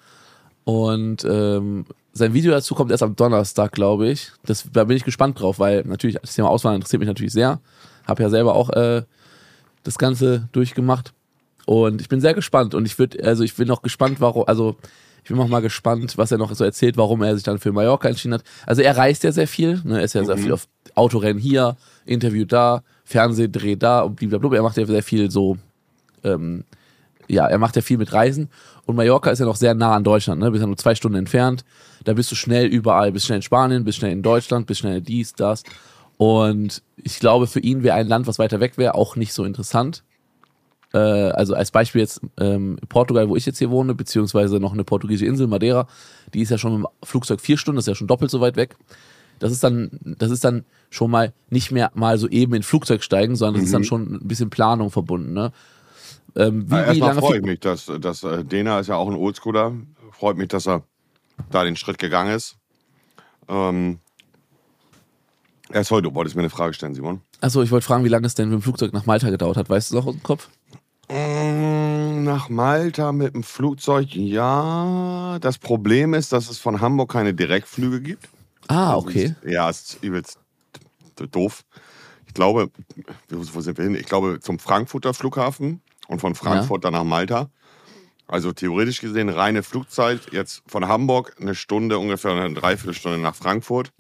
[0.63, 4.31] Und ähm, sein Video dazu kommt erst am Donnerstag, glaube ich.
[4.45, 7.59] Das, da bin ich gespannt drauf, weil natürlich das Thema Auswandern interessiert mich natürlich sehr.
[8.07, 9.03] Hab ja selber auch äh,
[9.83, 11.13] das Ganze durchgemacht.
[11.65, 12.74] Und ich bin sehr gespannt.
[12.74, 14.77] Und ich würde, also ich bin noch gespannt, warum, also
[15.25, 17.72] ich bin noch mal gespannt, was er noch so erzählt, warum er sich dann für
[17.72, 18.44] Mallorca entschieden hat.
[18.67, 19.98] Also er reist ja sehr viel, ne?
[19.98, 24.58] Er ist ja sehr viel auf Autorennen hier, Interview da, Fernsehdreh da und blablabla.
[24.58, 25.58] Er macht ja sehr viel so
[26.24, 26.63] ähm,
[27.27, 28.50] ja, er macht ja viel mit Reisen
[28.86, 30.51] und Mallorca ist ja noch sehr nah an Deutschland, ne?
[30.51, 31.65] Bist ja nur zwei Stunden entfernt.
[32.03, 35.01] Da bist du schnell überall, bist schnell in Spanien, bist schnell in Deutschland, bist schnell
[35.01, 35.63] dies, das.
[36.17, 39.44] Und ich glaube, für ihn wäre ein Land, was weiter weg wäre, auch nicht so
[39.44, 40.03] interessant.
[40.95, 44.85] Äh, also als Beispiel jetzt ähm, Portugal, wo ich jetzt hier wohne, beziehungsweise noch eine
[44.85, 45.87] portugiesische Insel, Madeira,
[46.33, 48.39] die ist ja schon mit dem Flugzeug vier Stunden, das ist ja schon doppelt so
[48.39, 48.77] weit weg.
[49.39, 53.03] Das ist dann, das ist dann schon mal nicht mehr mal so eben in Flugzeug
[53.03, 55.34] steigen, sondern das ist dann schon ein bisschen Planung verbunden.
[55.34, 55.51] Ne?
[56.38, 59.15] Ähm, wie, wie Erstmal freue ich mich, dass, dass äh, Dena ist ja auch ein
[59.15, 59.73] Oldschooler.
[60.12, 60.84] Freut mich, dass er
[61.51, 62.55] da den Schritt gegangen ist.
[63.49, 63.99] Ähm,
[65.69, 67.19] erst heute, du wolltest mir eine Frage stellen, Simon.
[67.41, 69.69] Achso, ich wollte fragen, wie lange es denn mit dem Flugzeug nach Malta gedauert hat.
[69.69, 70.47] Weißt du noch aus dem Kopf?
[71.10, 75.38] Mm, Nach Malta mit dem Flugzeug, ja.
[75.39, 78.28] Das Problem ist, dass es von Hamburg keine Direktflüge gibt.
[78.68, 79.36] Ah, okay.
[79.46, 80.39] Ja, es ist übelst
[81.32, 81.63] doof.
[82.28, 82.70] Ich glaube,
[83.30, 83.96] wo sind wir hin?
[83.96, 87.50] Ich glaube zum Frankfurter Flughafen und von Frankfurt dann nach Malta.
[88.28, 93.91] Also theoretisch gesehen reine Flugzeit jetzt von Hamburg eine Stunde ungefähr, eine Dreiviertelstunde nach Frankfurt.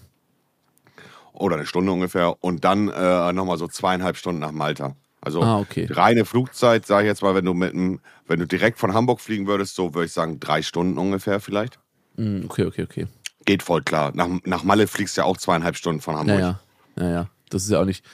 [1.33, 2.35] Oder eine Stunde ungefähr.
[2.43, 4.95] Und dann äh, nochmal so zweieinhalb Stunden nach Malta.
[5.25, 5.87] Also Ah, okay.
[5.89, 9.19] reine Flugzeit, sage ich jetzt mal, wenn du mit dem, wenn du direkt von Hamburg
[9.19, 11.79] fliegen würdest, so würde ich sagen, drei Stunden ungefähr vielleicht.
[12.15, 13.07] Hm, okay, okay, okay.
[13.45, 14.11] Geht voll klar.
[14.15, 16.39] Nach, nach Malle fliegst du ja auch zweieinhalb Stunden von Hamburg.
[16.39, 16.59] Ja,
[16.97, 17.03] ja.
[17.03, 17.29] Ja, ja.
[17.49, 18.05] Das ist ja auch nicht.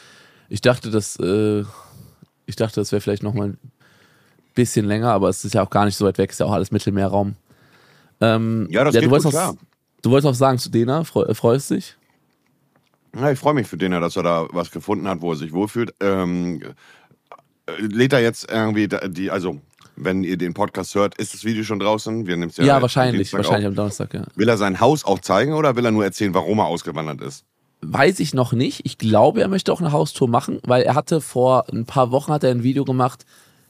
[0.50, 1.64] Ich dachte, das, äh,
[2.46, 3.58] ich dachte, das wäre vielleicht noch mal ein
[4.56, 6.32] bisschen länger, aber es ist ja auch gar nicht so weit weg.
[6.32, 7.36] Ist ja auch alles Mittelmeerraum.
[8.20, 9.58] Ähm, Ja, das du geht wolltest gut, noch, klar.
[10.02, 11.96] Du wolltest auch sagen zu Dena, äh, freust dich?
[13.16, 15.52] Ja, ich freue mich für den, dass er da was gefunden hat, wo er sich
[15.52, 15.94] wohlfühlt.
[16.00, 16.74] Ähm, äh,
[17.78, 19.60] lädt er jetzt irgendwie die, also
[19.96, 22.26] wenn ihr den Podcast hört, ist das Video schon draußen?
[22.26, 23.30] Wir nehmen es Ja, ja, wahrscheinlich.
[23.30, 23.72] Dienstag Wahrscheinlich auf.
[23.72, 24.24] am Donnerstag, ja.
[24.36, 27.46] Will er sein Haus auch zeigen oder will er nur erzählen, warum er ausgewandert ist?
[27.82, 28.82] Weiß ich noch nicht.
[28.86, 32.32] Ich glaube, er möchte auch eine Haustour machen, weil er hatte vor ein paar Wochen
[32.32, 33.26] hat er ein Video gemacht,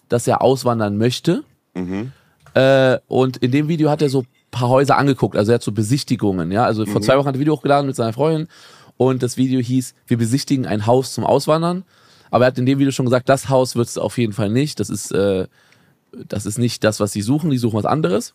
[0.09, 1.43] dass er auswandern möchte.
[1.73, 2.11] Mhm.
[2.53, 5.63] Äh, und in dem Video hat er so ein paar Häuser angeguckt, also er hat
[5.63, 6.65] so Besichtigungen, ja.
[6.65, 8.47] Also vor zwei Wochen hat er ein Video hochgeladen mit seiner Freundin
[8.97, 11.83] und das Video hieß, wir besichtigen ein Haus zum Auswandern.
[12.31, 14.49] Aber er hat in dem Video schon gesagt, das Haus wird es auf jeden Fall
[14.49, 14.79] nicht.
[14.79, 15.47] Das ist, äh,
[16.13, 18.33] das ist nicht das, was sie suchen, die suchen was anderes.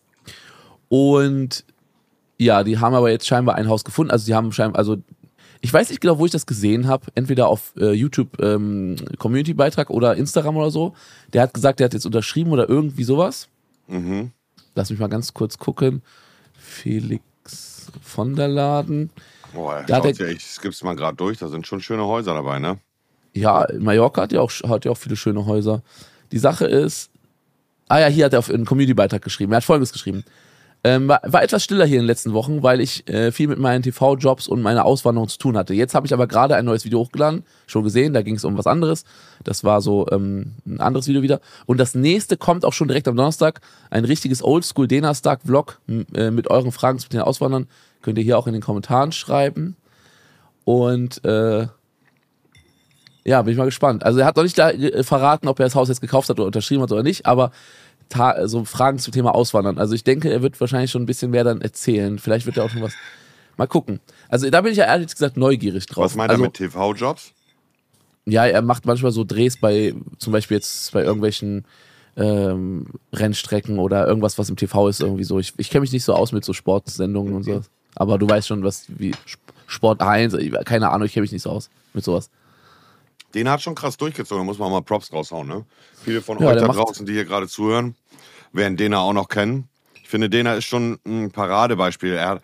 [0.88, 1.64] Und
[2.38, 4.10] ja, die haben aber jetzt scheinbar ein Haus gefunden.
[4.10, 4.98] Also die haben scheinbar, also
[5.62, 7.06] ich weiß nicht genau, wo ich das gesehen habe.
[7.14, 10.94] Entweder auf äh, YouTube ähm, Community-Beitrag oder Instagram oder so.
[11.32, 13.48] Der hat gesagt, der hat jetzt unterschrieben oder irgendwie sowas.
[13.88, 14.32] Mhm.
[14.74, 16.02] Lass mich mal ganz kurz gucken.
[16.58, 19.10] Felix von der Laden.
[19.54, 22.04] Boah, Da hat schaut er- ja, ich skipp's mal gerade durch, da sind schon schöne
[22.04, 22.78] Häuser dabei, ne?
[23.36, 25.82] Ja, Mallorca hat ja auch, hat ja auch viele schöne Häuser.
[26.32, 27.10] Die Sache ist,
[27.88, 29.52] ah ja, hier hat er auf einen Community-Beitrag geschrieben.
[29.52, 30.24] Er hat folgendes geschrieben.
[30.84, 33.58] Ähm, war, war etwas stiller hier in den letzten Wochen, weil ich äh, viel mit
[33.58, 35.74] meinen TV-Jobs und meiner Auswanderung zu tun hatte.
[35.74, 38.56] Jetzt habe ich aber gerade ein neues Video hochgeladen, schon gesehen, da ging es um
[38.56, 39.04] was anderes.
[39.42, 41.40] Das war so ähm, ein anderes Video wieder.
[41.66, 43.60] Und das nächste kommt auch schon direkt am Donnerstag.
[43.90, 45.80] Ein richtiges Oldschool-Denastag-Vlog
[46.14, 47.66] äh, mit euren Fragen zu den Auswandern.
[48.02, 49.76] Könnt ihr hier auch in den Kommentaren schreiben.
[50.64, 51.66] Und äh,
[53.26, 54.04] ja, bin ich mal gespannt.
[54.04, 56.38] Also er hat noch nicht da, äh, verraten, ob er das Haus jetzt gekauft hat
[56.38, 57.50] oder unterschrieben hat oder nicht, aber
[58.44, 59.78] so Fragen zum Thema Auswandern.
[59.78, 62.20] Also ich denke, er wird wahrscheinlich schon ein bisschen mehr dann erzählen.
[62.20, 62.94] Vielleicht wird er auch schon was.
[63.56, 64.00] Mal gucken.
[64.28, 66.04] Also da bin ich ja ehrlich gesagt neugierig drauf.
[66.04, 67.32] Was meint also, er mit TV-Jobs?
[68.26, 71.64] Ja, er macht manchmal so Drehs bei, zum Beispiel jetzt bei irgendwelchen
[72.16, 75.40] ähm, Rennstrecken oder irgendwas, was im TV ist, irgendwie so.
[75.40, 77.54] Ich, ich kenne mich nicht so aus mit so Sportsendungen okay.
[77.54, 77.68] und so.
[77.96, 79.12] Aber du weißt schon, was wie
[79.66, 82.30] Sport 1, keine Ahnung, ich kenne mich nicht so aus mit sowas.
[83.36, 85.66] Den hat schon krass durchgezogen, da muss man mal Props raushauen, ne?
[86.02, 87.94] Viele von ja, euch da draußen, die hier gerade zuhören,
[88.52, 89.68] werden Dena auch noch kennen.
[90.02, 92.14] Ich finde, Dena ist schon ein Paradebeispiel.
[92.14, 92.40] Er,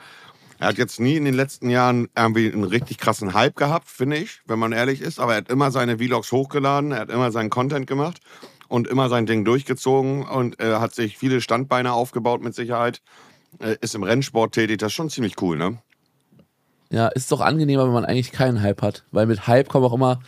[0.58, 4.18] er hat jetzt nie in den letzten Jahren irgendwie einen richtig krassen Hype gehabt, finde
[4.18, 5.18] ich, wenn man ehrlich ist.
[5.18, 8.20] Aber er hat immer seine Vlogs hochgeladen, er hat immer seinen Content gemacht
[8.68, 13.00] und immer sein Ding durchgezogen und er hat sich viele Standbeine aufgebaut mit Sicherheit.
[13.60, 15.78] Er ist im Rennsport tätig, das ist schon ziemlich cool, ne?
[16.90, 19.04] Ja, ist doch angenehmer, wenn man eigentlich keinen Hype hat.
[19.10, 20.20] Weil mit Hype kommen auch immer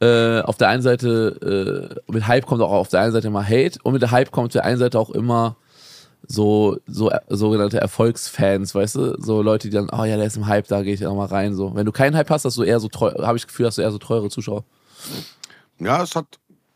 [0.00, 3.44] äh, auf der einen Seite, äh, mit Hype kommt auch auf der einen Seite immer
[3.44, 5.56] Hate und mit der Hype kommt auf der einen Seite auch immer
[6.28, 9.20] so, so sogenannte Erfolgsfans, weißt du?
[9.20, 11.26] So Leute, die dann, oh ja, der ist im Hype, da gehe ich auch mal
[11.26, 11.54] rein.
[11.54, 11.74] So.
[11.74, 13.82] Wenn du keinen Hype hast, hast du eher so habe ich das Gefühl, hast du
[13.82, 14.64] eher so teure Zuschauer.
[15.78, 16.26] Ja, es hat,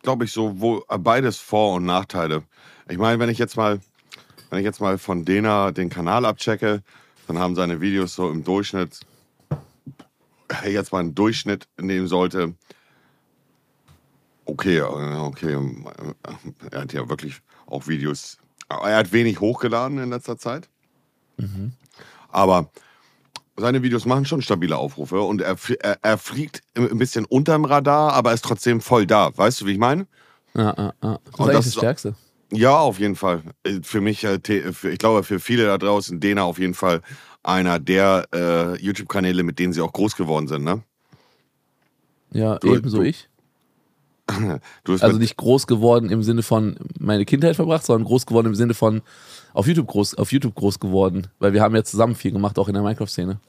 [0.02, 2.42] glaube ich, so wo, beides Vor- und Nachteile.
[2.88, 3.80] Ich meine, wenn ich jetzt mal,
[4.50, 6.82] wenn ich jetzt mal von Dena den Kanal abchecke,
[7.26, 9.00] dann haben seine Videos so im Durchschnitt,
[10.64, 12.54] jetzt mal einen Durchschnitt nehmen sollte,
[14.50, 15.56] Okay, äh, okay.
[16.70, 18.38] Er hat ja wirklich auch Videos.
[18.68, 20.68] Er hat wenig hochgeladen in letzter Zeit.
[21.36, 21.72] Mhm.
[22.28, 22.70] Aber
[23.56, 28.12] seine Videos machen schon stabile Aufrufe und er, er, er, fliegt ein bisschen unterm Radar,
[28.12, 29.36] aber ist trotzdem voll da.
[29.36, 30.06] Weißt du, wie ich meine?
[30.54, 31.18] Ja, ja, ja.
[31.24, 32.14] Das ist und das, das Stärkste.
[32.52, 33.42] Ja, auf jeden Fall.
[33.82, 37.02] Für mich, äh, ich glaube, für viele da draußen, Dena auf jeden Fall
[37.44, 40.82] einer der äh, YouTube-Kanäle, mit denen sie auch groß geworden sind, ne?
[42.32, 43.30] Ja, du, ebenso du, ich
[45.00, 48.74] also nicht groß geworden im Sinne von meine Kindheit verbracht, sondern groß geworden im Sinne
[48.74, 49.02] von
[49.52, 51.28] auf YouTube groß, auf YouTube groß geworden.
[51.38, 53.40] Weil wir haben ja zusammen viel gemacht, auch in der Minecraft-Szene.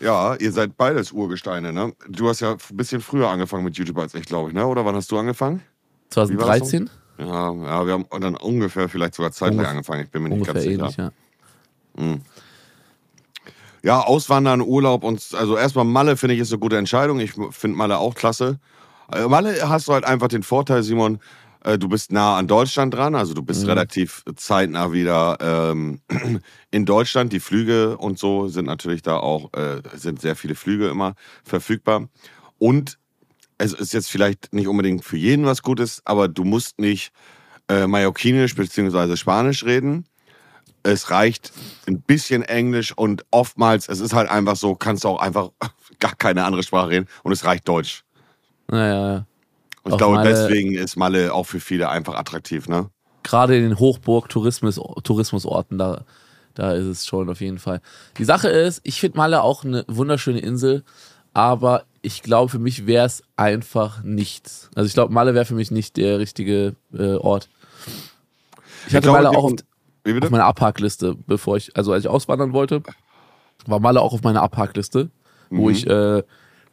[0.00, 1.94] Ja, ihr seid beides Urgesteine, ne?
[2.08, 4.66] Du hast ja ein bisschen früher angefangen mit YouTube als ich, glaube ich, ne?
[4.66, 5.62] Oder wann hast du angefangen?
[6.10, 6.90] 2013?
[7.18, 10.02] Ja, ja, wir haben dann ungefähr vielleicht sogar zeitgleich angefangen.
[10.02, 10.82] Ich bin mir nicht ganz sicher.
[10.82, 11.12] Ähnlich, ja.
[11.96, 12.20] Hm.
[13.82, 17.20] Ja, Auswandern, Urlaub und also erstmal Malle finde ich ist eine gute Entscheidung.
[17.20, 18.58] Ich finde Malle auch klasse.
[19.12, 21.18] Äh, Malle hast du halt einfach den Vorteil, Simon,
[21.64, 23.70] äh, du bist nah an Deutschland dran, also du bist mhm.
[23.70, 26.00] relativ zeitnah wieder ähm,
[26.70, 27.32] in Deutschland.
[27.32, 32.08] Die Flüge und so sind natürlich da auch, äh, sind sehr viele Flüge immer verfügbar.
[32.58, 32.98] Und
[33.58, 37.12] es ist jetzt vielleicht nicht unbedingt für jeden was Gutes, aber du musst nicht
[37.68, 39.16] äh, Mallorquinisch bzw.
[39.16, 40.06] Spanisch reden.
[40.82, 41.52] Es reicht
[41.86, 45.50] ein bisschen Englisch und oftmals, es ist halt einfach so, kannst du auch einfach
[45.98, 48.03] gar keine andere Sprache reden und es reicht Deutsch.
[48.68, 49.26] Naja, ja.
[49.82, 52.88] Und ich glaube, Malle, deswegen ist Malle auch für viele einfach attraktiv, ne?
[53.22, 56.04] Gerade in den Hochburg-Tourismus, Tourismusorten, da,
[56.54, 57.80] da ist es schon auf jeden Fall.
[58.18, 60.84] Die Sache ist, ich finde Malle auch eine wunderschöne Insel,
[61.34, 64.70] aber ich glaube, für mich wäre es einfach nichts.
[64.74, 67.48] Also ich glaube, Malle wäre für mich nicht der richtige äh, Ort.
[68.86, 69.52] Ich hatte ich glaube, Malle auch auf,
[70.22, 72.82] auf meiner Abhakliste, bevor ich, also als ich auswandern wollte,
[73.66, 75.10] war Malle auch auf meiner Abhakliste,
[75.50, 75.58] mhm.
[75.58, 76.22] wo ich äh,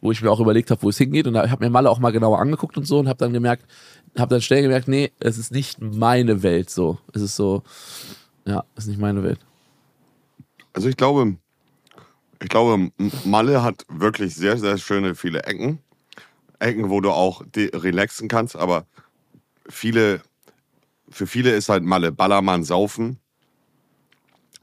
[0.02, 1.26] wo ich mir auch überlegt habe, wo es hingeht.
[1.26, 3.64] Und da habe mir Malle auch mal genauer angeguckt und so und habe dann gemerkt,
[4.18, 6.98] habe dann schnell gemerkt, nee, es ist nicht meine Welt so.
[7.14, 7.62] Es ist so,
[8.44, 9.38] ja, es ist nicht meine Welt.
[10.74, 11.36] Also ich glaube,
[12.42, 12.90] ich glaube,
[13.24, 15.78] Malle hat wirklich sehr, sehr schöne viele Ecken.
[16.58, 18.86] Ecken, wo du auch relaxen kannst, aber
[19.68, 20.20] viele,
[21.08, 23.18] für viele ist halt Malle Ballermann saufen.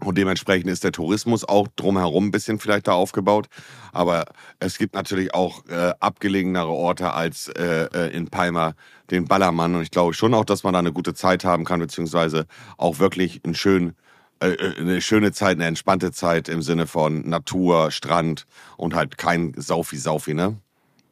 [0.04, 3.48] Und dementsprechend ist der Tourismus auch drumherum ein bisschen vielleicht da aufgebaut.
[3.92, 4.26] Aber
[4.60, 8.76] es gibt natürlich auch äh, abgelegenere Orte als äh, äh, in Palma
[9.12, 9.76] den Ballermann.
[9.76, 12.46] Und ich glaube schon auch, dass man da eine gute Zeit haben kann, beziehungsweise
[12.78, 13.96] auch wirklich einen schönen
[14.42, 18.46] äh, äh, eine schöne Zeit, eine entspannte Zeit im Sinne von Natur, Strand
[18.78, 20.56] und halt kein Saufi-Saufi, ne?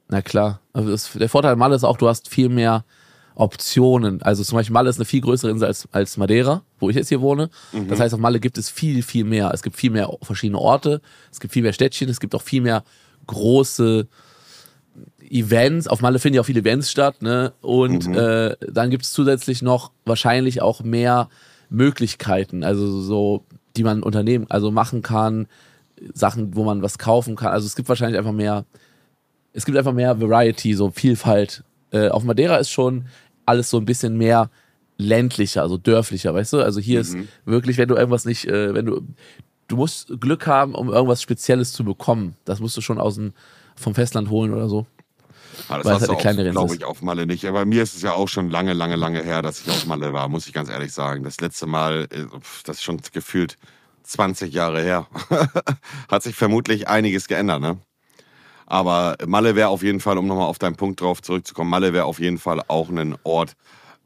[0.08, 0.62] Na klar.
[0.72, 2.86] Also das, der Vorteil Malle ist auch, du hast viel mehr
[3.38, 4.22] Optionen.
[4.24, 7.10] Also zum Beispiel Malle ist eine viel größere Insel als, als Madeira, wo ich jetzt
[7.10, 7.50] hier wohne.
[7.72, 7.88] Mhm.
[7.88, 9.52] Das heißt, auf Malle gibt es viel, viel mehr.
[9.54, 12.62] Es gibt viel mehr verschiedene Orte, es gibt viel mehr Städtchen, es gibt auch viel
[12.62, 12.84] mehr
[13.28, 14.08] große
[15.30, 15.88] Events.
[15.88, 17.54] Auf Malle finden ja auch viele Events statt, ne?
[17.62, 18.16] Und mhm.
[18.16, 21.30] äh, dann gibt es zusätzlich noch wahrscheinlich auch mehr
[21.70, 23.44] Möglichkeiten, also so,
[23.76, 25.48] die man unternehmen, also machen kann,
[26.14, 27.52] Sachen, wo man was kaufen kann.
[27.52, 28.66] Also es gibt wahrscheinlich einfach mehr,
[29.54, 31.64] es gibt einfach mehr Variety, so Vielfalt.
[31.92, 33.06] Äh, auf Madeira ist schon
[33.48, 34.50] alles so ein bisschen mehr
[34.98, 36.62] ländlicher, also dörflicher, weißt du?
[36.62, 37.02] Also hier mhm.
[37.02, 39.02] ist wirklich, wenn du irgendwas nicht, äh, wenn du
[39.68, 42.36] du musst Glück haben, um irgendwas Spezielles zu bekommen.
[42.46, 43.34] Das musst du schon aus dem,
[43.76, 44.86] vom Festland holen oder so.
[45.70, 47.46] Ja, das Weil es hast halt eine kleine glaube ich, auf Malle nicht.
[47.46, 49.86] Aber bei mir ist es ja auch schon lange, lange, lange her, dass ich auf
[49.86, 51.24] Malle war, muss ich ganz ehrlich sagen.
[51.24, 52.26] Das letzte Mal, äh,
[52.64, 53.58] das ist schon gefühlt
[54.04, 55.08] 20 Jahre her.
[56.10, 57.78] Hat sich vermutlich einiges geändert, ne?
[58.68, 62.06] Aber Malle wäre auf jeden Fall, um nochmal auf deinen Punkt drauf zurückzukommen, Malle wäre
[62.06, 63.56] auf jeden Fall auch ein Ort,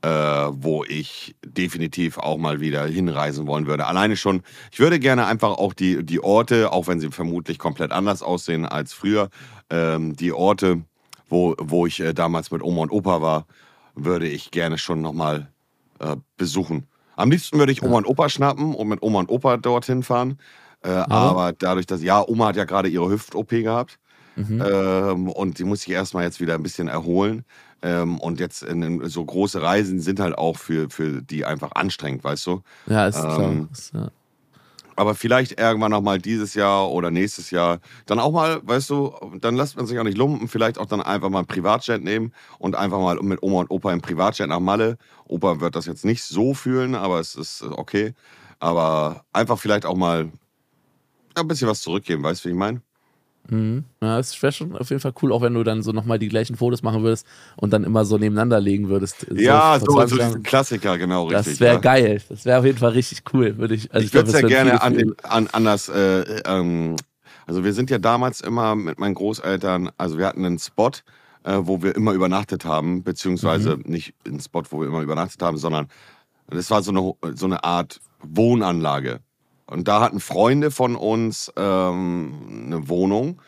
[0.04, 3.88] äh, wo ich definitiv auch mal wieder hinreisen wollen würde.
[3.88, 7.92] Alleine schon, ich würde gerne einfach auch die, die Orte, auch wenn sie vermutlich komplett
[7.92, 9.30] anders aussehen als früher,
[9.72, 10.84] ähm, die Orte,
[11.28, 13.46] wo, wo ich äh, damals mit Oma und Opa war,
[13.96, 15.52] würde ich gerne schon nochmal
[16.00, 16.88] äh, besuchen.
[17.16, 20.38] Am liebsten würde ich Oma und Opa schnappen und mit Oma und Opa dorthin fahren.
[20.84, 24.00] Äh, aber dadurch, dass, ja, Oma hat ja gerade ihre Hüft-OP gehabt.
[24.38, 27.46] Ähm, und die muss sich erstmal jetzt wieder ein bisschen erholen.
[27.82, 32.24] Ähm, und jetzt in, so große Reisen sind halt auch für, für die einfach anstrengend,
[32.24, 32.62] weißt du?
[32.86, 33.42] Ja, ist klar.
[33.42, 34.12] Ähm, ja.
[34.96, 39.16] Aber vielleicht irgendwann noch mal dieses Jahr oder nächstes Jahr dann auch mal, weißt du,
[39.40, 42.34] dann lässt man sich auch nicht lumpen, vielleicht auch dann einfach mal ein Privatjet nehmen
[42.60, 44.98] und einfach mal mit Oma und Opa im Privatjet nach Malle.
[45.26, 48.14] Opa wird das jetzt nicht so fühlen, aber es ist okay.
[48.60, 50.30] Aber einfach vielleicht auch mal
[51.34, 52.82] ein bisschen was zurückgeben, weißt du, wie ich meine?
[53.50, 53.84] Mhm.
[54.02, 56.30] Ja, es wäre schon auf jeden Fall cool, auch wenn du dann so nochmal die
[56.30, 57.26] gleichen Fotos machen würdest
[57.58, 59.28] und dann immer so nebeneinander legen würdest.
[59.34, 60.30] Ja, so, 20 so Jahren.
[60.30, 61.54] diesen Klassiker, genau, richtig.
[61.54, 61.80] Das wäre ja.
[61.80, 62.22] geil.
[62.30, 63.58] Das wäre auf jeden Fall richtig cool.
[63.58, 66.96] Würde ich, also Ich würde das würden gerne an, den, an, an das, äh, ähm,
[67.48, 70.92] also wir sind ja damals immer mit meinen Großeltern, also wir hatten einen Spot,
[71.44, 73.84] äh, wo wir immer übernachtet haben, beziehungsweise Mhm.
[73.88, 75.88] nicht einen Spot, wo wir immer übernachtet haben, sondern
[76.48, 79.20] das war so eine, so eine Art Wohnanlage.
[79.72, 83.42] Und da hatten Freunde von uns ähm, eine Wohnung.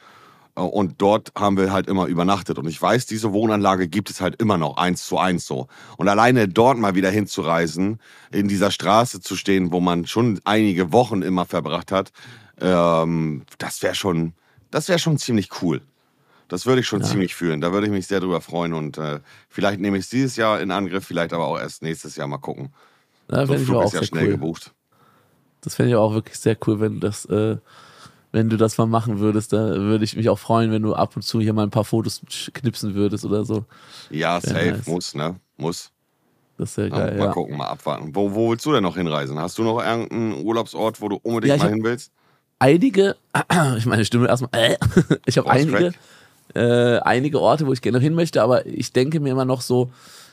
[0.56, 2.58] Äh, Und dort haben wir halt immer übernachtet.
[2.58, 5.68] Und ich weiß, diese Wohnanlage gibt es halt immer noch, eins zu eins so.
[5.98, 8.00] Und alleine dort mal wieder hinzureisen,
[8.32, 12.14] in dieser Straße zu stehen, wo man schon einige Wochen immer verbracht hat,
[12.62, 14.32] ähm, das wäre schon,
[14.72, 15.82] das wäre schon ziemlich cool.
[16.48, 17.60] Das würde ich schon ziemlich fühlen.
[17.60, 18.74] Da würde ich mich sehr drüber freuen.
[18.74, 22.16] Und äh, vielleicht nehme ich es dieses Jahr in Angriff, vielleicht aber auch erst nächstes
[22.16, 22.72] Jahr mal gucken.
[23.30, 24.32] Ja, So ich Flug ist ja schnell cool.
[24.32, 24.74] gebucht.
[25.63, 27.58] Das fände ich auch wirklich sehr cool, wenn das, äh,
[28.32, 29.54] wenn du das mal machen würdest.
[29.54, 31.86] Da würde ich mich auch freuen, wenn du ab und zu hier mal ein paar
[31.86, 32.21] Fotos
[32.54, 33.65] knipsen würdest oder so.
[34.10, 34.88] Ja, safe, nice.
[34.88, 35.36] muss, ne?
[35.58, 35.91] Muss.
[36.58, 37.17] Das wäre Ja, geil.
[37.17, 37.32] mal Ja.
[37.32, 38.13] gucken, mal abwarten.
[38.13, 39.39] Wo, wo willst du denn noch hinreisen?
[39.39, 42.12] Hast du noch irgendeinen Urlaubsort, wo du unbedingt Ja, mal hin willst?
[42.60, 43.15] Einige,
[43.78, 44.78] ich meine Stimme erstmal, äh,
[45.26, 45.93] ich habe ist einige,
[46.54, 49.91] äh, einige Orte, wo ich gerne hin möchte, aber ich denke mir immer noch so,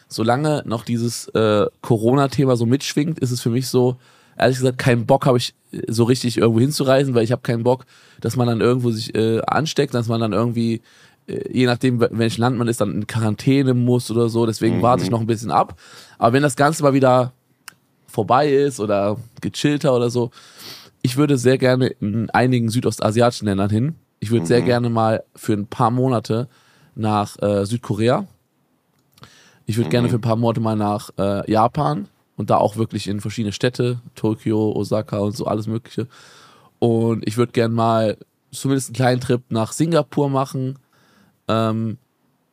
[0.08, 3.96] solange noch dieses äh, Corona-Thema so mitschwingt, ist es für mich so,
[4.40, 7.62] ehrlich gesagt, keinen Bock habe ich äh, so richtig irgendwo hinzureisen, weil ich habe keinen
[7.62, 7.85] Bock,
[8.20, 10.83] dass man dann irgendwo sich äh, ansteckt, dass man dann irgendwie,
[11.26, 14.46] äh, je nachdem, wel- welches Land man ist, dann in Quarantäne muss oder so.
[14.46, 15.79] Deswegen warte ich noch ein bisschen ab.
[16.18, 17.33] Aber wenn das Ganze mal wieder
[18.07, 20.31] vorbei ist oder gechillter oder so,
[21.03, 23.94] ich würde sehr gerne in einigen südostasiatischen Ländern hin.
[24.18, 26.48] Ich würde sehr gerne mal für ein paar Monate
[26.94, 28.26] nach äh, Südkorea.
[29.64, 32.09] Ich würde gerne für ein paar Monate mal nach äh, Japan
[32.40, 36.09] und da auch wirklich in verschiedene Städte, Tokio, Osaka und so alles Mögliche.
[36.79, 38.16] Und ich würde gerne mal
[38.50, 40.79] zumindest einen kleinen Trip nach Singapur machen.
[41.46, 41.98] Ähm,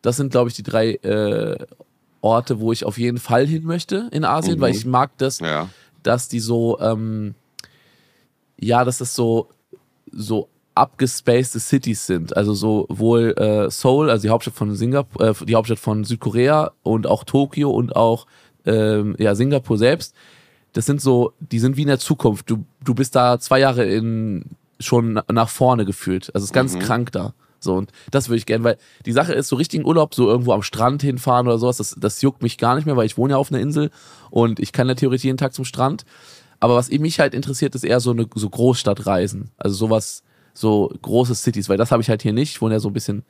[0.01, 1.57] das sind, glaube ich, die drei äh,
[2.21, 4.61] Orte, wo ich auf jeden Fall hin möchte in Asien, Mhm.
[4.61, 5.69] weil ich mag das, Ja.
[6.03, 7.33] dass die so, ähm,
[8.59, 9.47] ja, dass das so,
[10.11, 12.35] so abgespacede Cities sind.
[12.37, 17.07] Also sowohl äh, Seoul, also die Hauptstadt von Singapur, äh, die Hauptstadt von Südkorea und
[17.07, 18.27] auch Tokio und auch
[18.67, 20.13] ähm, ja, Singapur selbst.
[20.73, 22.49] Das sind so, die sind wie in der Zukunft.
[22.49, 24.45] Du, du bist da zwei Jahre in
[24.79, 26.27] schon na- nach vorne gefühlt.
[26.35, 27.33] Also es ist ganz krank da.
[27.59, 28.77] So, und das würde ich gerne, weil
[29.07, 32.21] die Sache ist, so richtigen Urlaub, so irgendwo am Strand hinfahren oder sowas, das, das
[32.21, 33.89] juckt mich gar nicht mehr, weil ich wohne ja auf einer Insel
[34.29, 36.05] und ich kann ja theoretisch jeden Tag zum Strand.
[36.59, 39.49] Aber was mich halt interessiert, ist eher so eine so Großstadtreisen.
[39.57, 40.21] Also sowas,
[40.53, 42.51] so große Cities, weil das habe ich halt hier nicht.
[42.51, 43.23] Ich wohne ja so ein bisschen,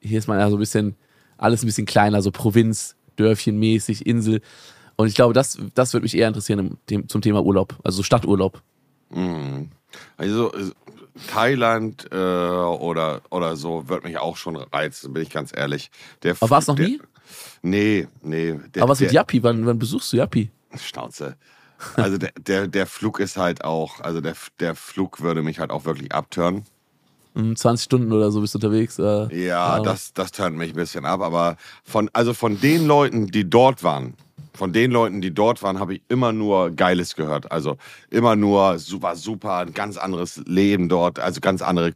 [0.00, 0.96] hier ist man ja so ein bisschen,
[1.38, 4.40] alles ein bisschen kleiner, so Provinz, Dörfchen mäßig, Insel.
[4.96, 8.02] Und ich glaube, das, das würde mich eher interessieren im, zum Thema Urlaub, also so
[8.02, 8.62] Stadturlaub.
[9.10, 9.70] Mhm.
[10.16, 10.70] Also äh,
[11.28, 15.90] Thailand äh, oder, oder so wird mich auch schon reizen, bin ich ganz ehrlich.
[16.22, 17.00] Der, Aber warst du noch der, nie?
[17.62, 18.58] Nee, nee.
[18.74, 19.42] Der, Aber was mit der, Yappi?
[19.42, 20.50] Wann, wann besuchst du Yappi?
[20.76, 21.36] Schnauze.
[21.96, 25.70] Also der, der, der Flug ist halt auch, also der, der Flug würde mich halt
[25.70, 26.64] auch wirklich abtören.
[27.34, 28.98] Um 20 Stunden oder so bist du unterwegs.
[28.98, 31.20] Äh, Ja, aber- das, das mich ein bisschen ab.
[31.20, 34.14] Aber von, also von den Leuten, die dort waren,
[34.54, 37.50] von den Leuten, die dort waren, habe ich immer nur Geiles gehört.
[37.52, 37.76] Also
[38.10, 41.92] immer nur super, super, ein ganz anderes Leben dort, also ganz andere,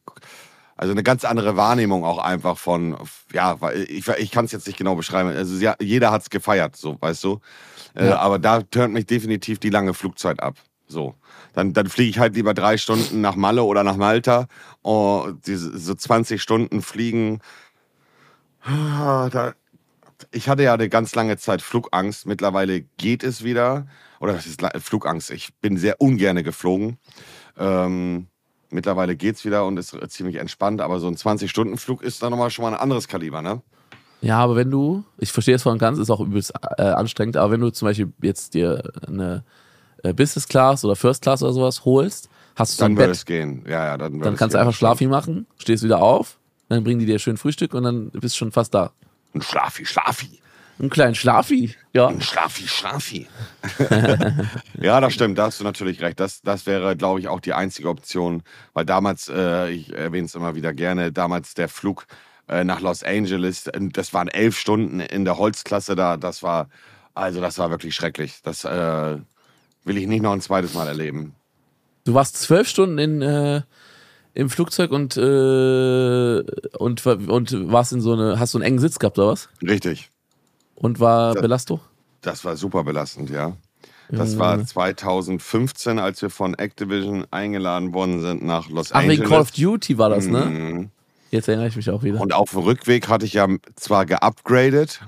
[0.76, 2.96] also eine ganz andere Wahrnehmung auch einfach von,
[3.32, 5.30] ja, ich, ich kann es jetzt nicht genau beschreiben.
[5.30, 7.40] Also jeder hat es gefeiert, so, weißt du.
[7.94, 8.18] Äh, Ja.
[8.18, 10.54] aber da turnt mich definitiv die lange Flugzeit ab.
[10.86, 11.14] So.
[11.54, 14.46] Dann, dann fliege ich halt lieber drei Stunden nach Malle oder nach Malta.
[14.82, 17.40] Oh, diese, so 20 Stunden fliegen.
[18.66, 19.54] Da,
[20.30, 22.26] ich hatte ja eine ganz lange Zeit Flugangst.
[22.26, 23.86] Mittlerweile geht es wieder.
[24.20, 25.30] Oder das ist Flugangst.
[25.30, 26.98] Ich bin sehr ungerne geflogen.
[27.58, 28.26] Ähm,
[28.70, 30.80] mittlerweile geht es wieder und ist ziemlich entspannt.
[30.80, 33.62] Aber so ein 20-Stunden-Flug ist dann nochmal schon mal ein anderes Kaliber, ne?
[34.20, 37.52] Ja, aber wenn du, ich verstehe es und ganz, ist auch übelst äh, anstrengend, aber
[37.52, 39.63] wenn du zum Beispiel jetzt dir eine äh,
[40.12, 43.16] Business Class oder First Class oder sowas holst, hast du so Dann ein würde Bett,
[43.16, 43.64] es gehen.
[43.66, 46.38] Ja, ja, dann, dann kannst du einfach Schlafi machen, stehst wieder auf,
[46.68, 48.92] dann bringen die dir schön Frühstück und dann bist du schon fast da.
[49.34, 50.40] Ein Schlafi, Schlafi.
[50.78, 52.08] Einen kleinen Schlafi, ja.
[52.08, 53.28] Ein Schlafi, Schlafi.
[54.80, 56.18] ja, das stimmt, da hast du natürlich recht.
[56.18, 60.34] Das, das wäre, glaube ich, auch die einzige Option, weil damals, äh, ich erwähne es
[60.34, 62.06] immer wieder gerne, damals der Flug
[62.48, 66.68] äh, nach Los Angeles, äh, das waren elf Stunden in der Holzklasse da, das war,
[67.14, 68.40] also das war wirklich schrecklich.
[68.42, 69.18] Das äh,
[69.84, 71.34] will ich nicht noch ein zweites Mal erleben.
[72.04, 73.62] Du warst zwölf Stunden in, äh,
[74.34, 76.40] im Flugzeug und, äh,
[76.78, 79.48] und, und warst in so eine, hast so einen engen Sitz gehabt oder was?
[79.62, 80.10] Richtig.
[80.74, 81.40] Und war Ja.
[81.40, 81.80] Belastung?
[82.20, 83.56] Das war super belastend, ja.
[84.10, 89.18] Das war 2015, als wir von Activision eingeladen worden sind nach Los Ach, Angeles.
[89.20, 90.44] wegen Call of Duty war das, ne?
[90.44, 90.90] Mhm.
[91.30, 92.20] Jetzt erinnere ich mich auch wieder.
[92.20, 95.00] Und auf dem Rückweg hatte ich ja zwar geupgradet,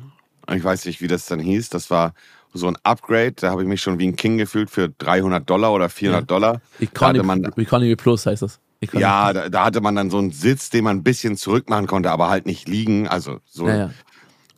[0.53, 2.15] ich weiß nicht, wie das dann hieß, das war
[2.57, 5.73] so ein Upgrade, da habe ich mich schon wie ein King gefühlt für 300 Dollar
[5.73, 6.27] oder 400 Ja.
[6.27, 6.53] Dollar.
[6.79, 8.61] Da Economy, man, Economy Plus heißt das.
[8.81, 9.03] Economy.
[9.03, 11.87] ja, da, da hatte man dann so einen Sitz, den man ein bisschen zurück machen
[11.87, 13.09] konnte, aber halt nicht liegen.
[13.09, 13.69] Also so.
[13.69, 13.91] Ja, ja.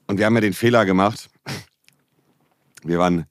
[0.07, 1.29] Und wir haben ja den Fehler gemacht.
[2.83, 3.27] Wir waren,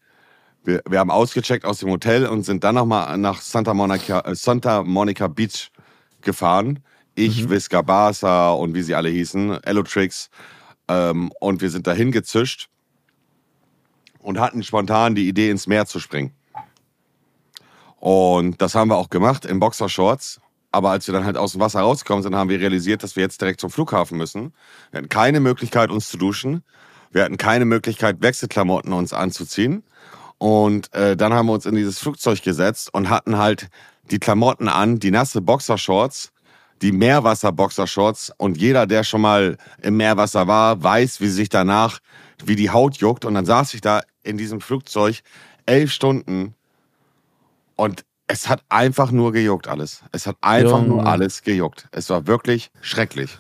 [0.63, 4.36] wir, wir haben ausgecheckt aus dem Hotel und sind dann nochmal nach Santa Monica, äh,
[4.36, 5.71] Santa Monica Beach
[6.21, 6.80] gefahren.
[7.15, 7.49] Ich, Mhm.
[7.49, 10.30] Visca Barca und wie sie alle hießen, Elotrix.
[10.88, 12.69] Ähm, und wir sind dahin gezischt
[14.19, 16.34] und hatten spontan die Idee, ins Meer zu springen.
[17.99, 20.39] Und das haben wir auch gemacht in Boxershorts.
[20.71, 23.23] Aber als wir dann halt aus dem Wasser rausgekommen sind, haben wir realisiert, dass wir
[23.23, 24.53] jetzt direkt zum Flughafen müssen.
[24.91, 26.63] Wir hatten keine Möglichkeit, uns zu duschen.
[27.12, 29.84] Wir hatten keine Möglichkeit, Wechselklamotten uns anzuziehen.
[30.38, 33.69] Und äh, dann haben wir uns in dieses Flugzeug gesetzt und hatten halt
[34.12, 36.32] die Klamotten an, die nasse Boxershorts,
[36.82, 38.34] die Meerwasser-Boxershorts.
[38.38, 41.99] Und jeder, der schon mal im Meerwasser war, weiß, wie sich danach,
[42.45, 43.26] wie die Haut juckt.
[43.26, 45.21] Und dann saß ich da in diesem Flugzeug
[45.65, 46.56] elf Stunden
[47.76, 50.04] und es hat einfach nur gejuckt alles.
[50.12, 50.88] Es hat einfach Junge.
[50.88, 51.88] nur alles gejuckt.
[51.91, 53.39] Es war wirklich schrecklich.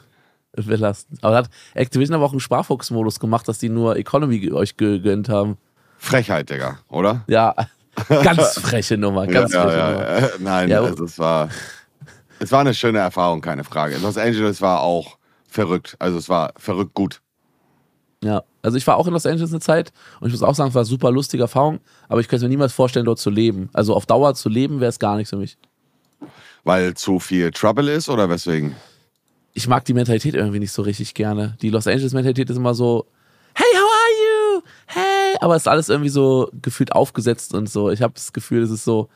[0.53, 1.23] belastend.
[1.23, 5.57] Aber hat Activision aber auch einen Sparfuchs-Modus gemacht, dass die nur Economy euch gegönnt haben.
[5.97, 7.23] Frechheit, Digga, oder?
[7.27, 7.53] Ja,
[8.07, 10.21] ganz freche Nummer, ganz ja, freche ja, Nummer.
[10.21, 10.29] ja.
[10.39, 11.49] Nein, also es war,
[12.39, 13.97] es war eine schöne Erfahrung, keine Frage.
[13.97, 15.95] Los Angeles war auch verrückt.
[15.99, 17.21] Also es war verrückt gut.
[18.23, 20.69] Ja, also ich war auch in Los Angeles eine Zeit und ich muss auch sagen,
[20.69, 23.69] es war eine super lustige Erfahrung, aber ich könnte mir niemals vorstellen, dort zu leben.
[23.73, 25.57] Also auf Dauer zu leben wäre es gar nichts für mich.
[26.63, 28.75] Weil zu viel Trouble ist oder weswegen?
[29.53, 31.57] Ich mag die Mentalität irgendwie nicht so richtig gerne.
[31.61, 33.05] Die Los Angeles Mentalität ist immer so,
[33.53, 34.61] hey, how are you?
[34.87, 37.91] Hey, aber es ist alles irgendwie so gefühlt aufgesetzt und so.
[37.91, 39.09] Ich habe das Gefühl, es ist so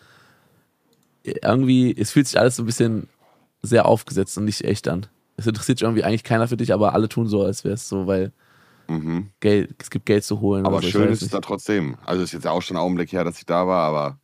[1.24, 3.08] irgendwie, es fühlt sich alles so ein bisschen
[3.62, 5.08] sehr aufgesetzt und nicht echt an.
[5.38, 7.90] Es interessiert sich irgendwie eigentlich keiner für dich, aber alle tun so, als wäre es
[7.90, 8.32] so, weil
[9.40, 10.62] Geld, es gibt Geld zu holen.
[10.62, 10.68] Mhm.
[10.68, 11.98] Aber so, schön ist es da trotzdem.
[12.06, 14.18] Also ist jetzt ja auch schon ein Augenblick her, dass ich da war, aber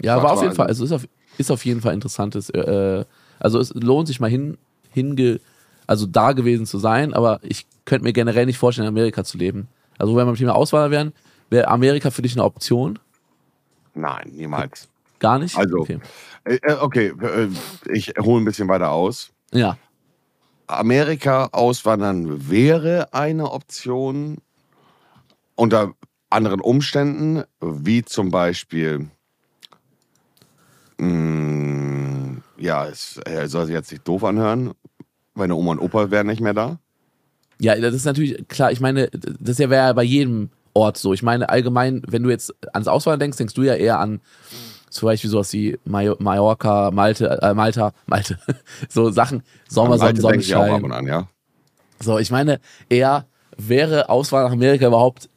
[0.00, 1.06] Ja, war aber auf jeden Fall, also ist auf,
[1.38, 2.50] ist auf jeden Fall interessantes.
[2.50, 3.04] Äh,
[3.38, 4.56] also es lohnt sich mal hin,
[4.90, 5.40] hinge,
[5.86, 9.36] also da gewesen zu sein, aber ich könnte mir generell nicht vorstellen, in Amerika zu
[9.36, 9.68] leben.
[9.98, 11.12] Also wenn wir beim Thema Auswahl wären,
[11.50, 12.98] wäre Amerika für dich eine Option?
[13.94, 14.88] nein, niemals.
[15.18, 15.56] Gar nicht?
[15.56, 16.00] Also, Okay.
[16.44, 17.48] Äh, äh, okay, äh,
[17.92, 19.30] ich hole ein bisschen weiter aus.
[19.52, 19.76] Ja.
[20.78, 24.38] Amerika auswandern wäre eine Option
[25.54, 25.94] unter
[26.30, 29.08] anderen Umständen, wie zum Beispiel,
[30.98, 34.72] mh, ja, es soll sich jetzt nicht doof anhören,
[35.34, 36.78] meine Oma und Opa wären nicht mehr da.
[37.58, 38.72] Ja, das ist natürlich klar.
[38.72, 41.12] Ich meine, das wäre ja bei jedem Ort so.
[41.12, 44.20] Ich meine, allgemein, wenn du jetzt ans Auswandern denkst, denkst du ja eher an
[44.92, 48.38] zum Beispiel sowas wie Mallorca, Malte, äh, Malta, Malte.
[48.88, 50.84] so Sachen, Sommer, Sonne, denke ich auch ab Sonnenschein.
[50.84, 51.28] und an, ja.
[52.00, 53.26] So, ich meine, eher
[53.56, 55.28] wäre Auswahl nach Amerika überhaupt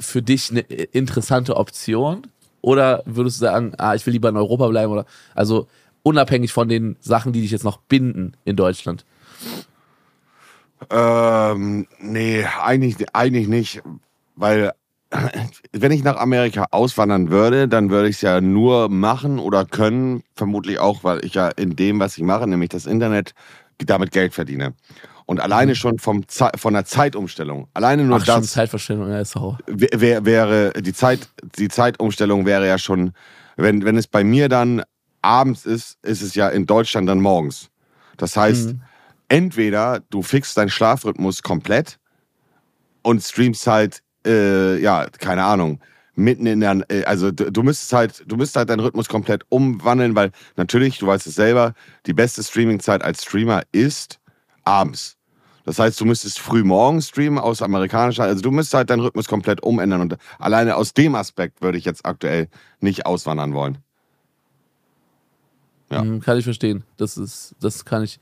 [0.00, 2.26] für dich eine interessante Option?
[2.60, 4.92] Oder würdest du sagen, ah, ich will lieber in Europa bleiben?
[4.92, 5.68] Oder also
[6.02, 9.04] unabhängig von den Sachen, die dich jetzt noch binden in Deutschland.
[10.90, 13.82] Ähm, nee, eigentlich, eigentlich nicht,
[14.36, 14.72] weil
[15.72, 20.22] wenn ich nach Amerika auswandern würde, dann würde ich es ja nur machen oder können,
[20.34, 23.34] vermutlich auch, weil ich ja in dem, was ich mache, nämlich das Internet,
[23.78, 24.74] damit Geld verdiene.
[25.26, 29.20] Und alleine schon vom Ze von der Zeitumstellung, alleine nur Ach, schon das Zeitverschwendung, ja,
[29.20, 29.58] ist auch.
[29.66, 33.12] wär, wäre die Zeit, die Zeitumstellung wäre ja schon
[33.56, 34.82] wenn, wenn es bei mir dann
[35.22, 37.70] abends ist, ist es ja in Deutschland dann morgens.
[38.16, 38.80] Das heißt, Mhm.
[39.28, 41.98] entweder du fixst deinen Schlafrhythmus komplett
[43.02, 45.80] und streamst halt, äh, ja, keine Ahnung,
[46.14, 50.14] mitten in der, äh, also du, müsstest halt, du müsstest halt deinen Rhythmus komplett umwandeln,
[50.14, 51.74] weil natürlich, du weißt es selber,
[52.06, 54.20] die beste Streamingzeit als Streamer ist
[54.64, 55.16] abends.
[55.64, 59.28] Das heißt, du müsstest früh morgens streamen aus amerikanischer, also du müsstest halt deinen Rhythmus
[59.28, 62.48] komplett umändern und alleine aus dem Aspekt würde ich jetzt aktuell
[62.80, 63.78] nicht auswandern wollen.
[65.90, 66.02] Ja.
[66.04, 66.84] Mhm, kann ich verstehen.
[66.96, 68.20] Das ist, das kann ich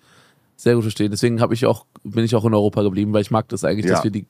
[0.57, 1.11] sehr gut verstehen.
[1.11, 3.86] Deswegen habe ich auch, bin ich auch in Europa geblieben, weil ich mag das eigentlich,
[3.86, 3.94] Ja.
[3.94, 4.26] dass wir die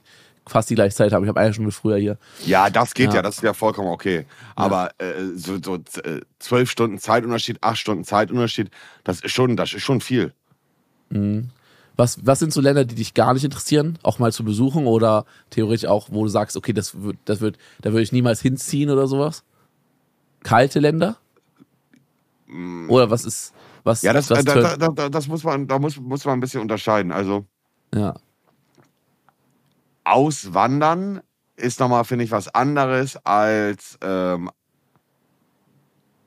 [0.46, 1.22] fast die gleiche Zeit haben.
[1.24, 2.18] Ich habe eine Stunde früher hier.
[2.44, 3.22] Ja, das geht ja, Ja.
[3.22, 4.26] das ist ja vollkommen okay.
[4.56, 8.70] Aber äh, so, so äh, zwölf Stunden Zeitunterschied, acht Stunden Zeitunterschied,
[9.04, 10.32] das ist schon, das ist schon viel.
[11.96, 15.26] Was, was sind so Länder, die dich gar nicht interessieren, auch mal zu besuchen oder
[15.50, 18.88] theoretisch auch, wo du sagst, okay, das wird, das wird, da würde ich niemals hinziehen
[18.90, 19.44] oder sowas?
[20.42, 21.18] Kalte Länder?
[22.88, 23.52] Oder was ist,
[23.84, 24.06] was, Mm.
[24.06, 26.34] Ja, das, was äh, da, turnt- da, da, das muss man, da muss, muss man
[26.38, 27.12] ein bisschen unterscheiden.
[27.12, 27.44] Also
[27.94, 28.14] ja.
[30.04, 31.20] Auswandern
[31.56, 34.50] ist nochmal, finde ich, was anderes als ähm,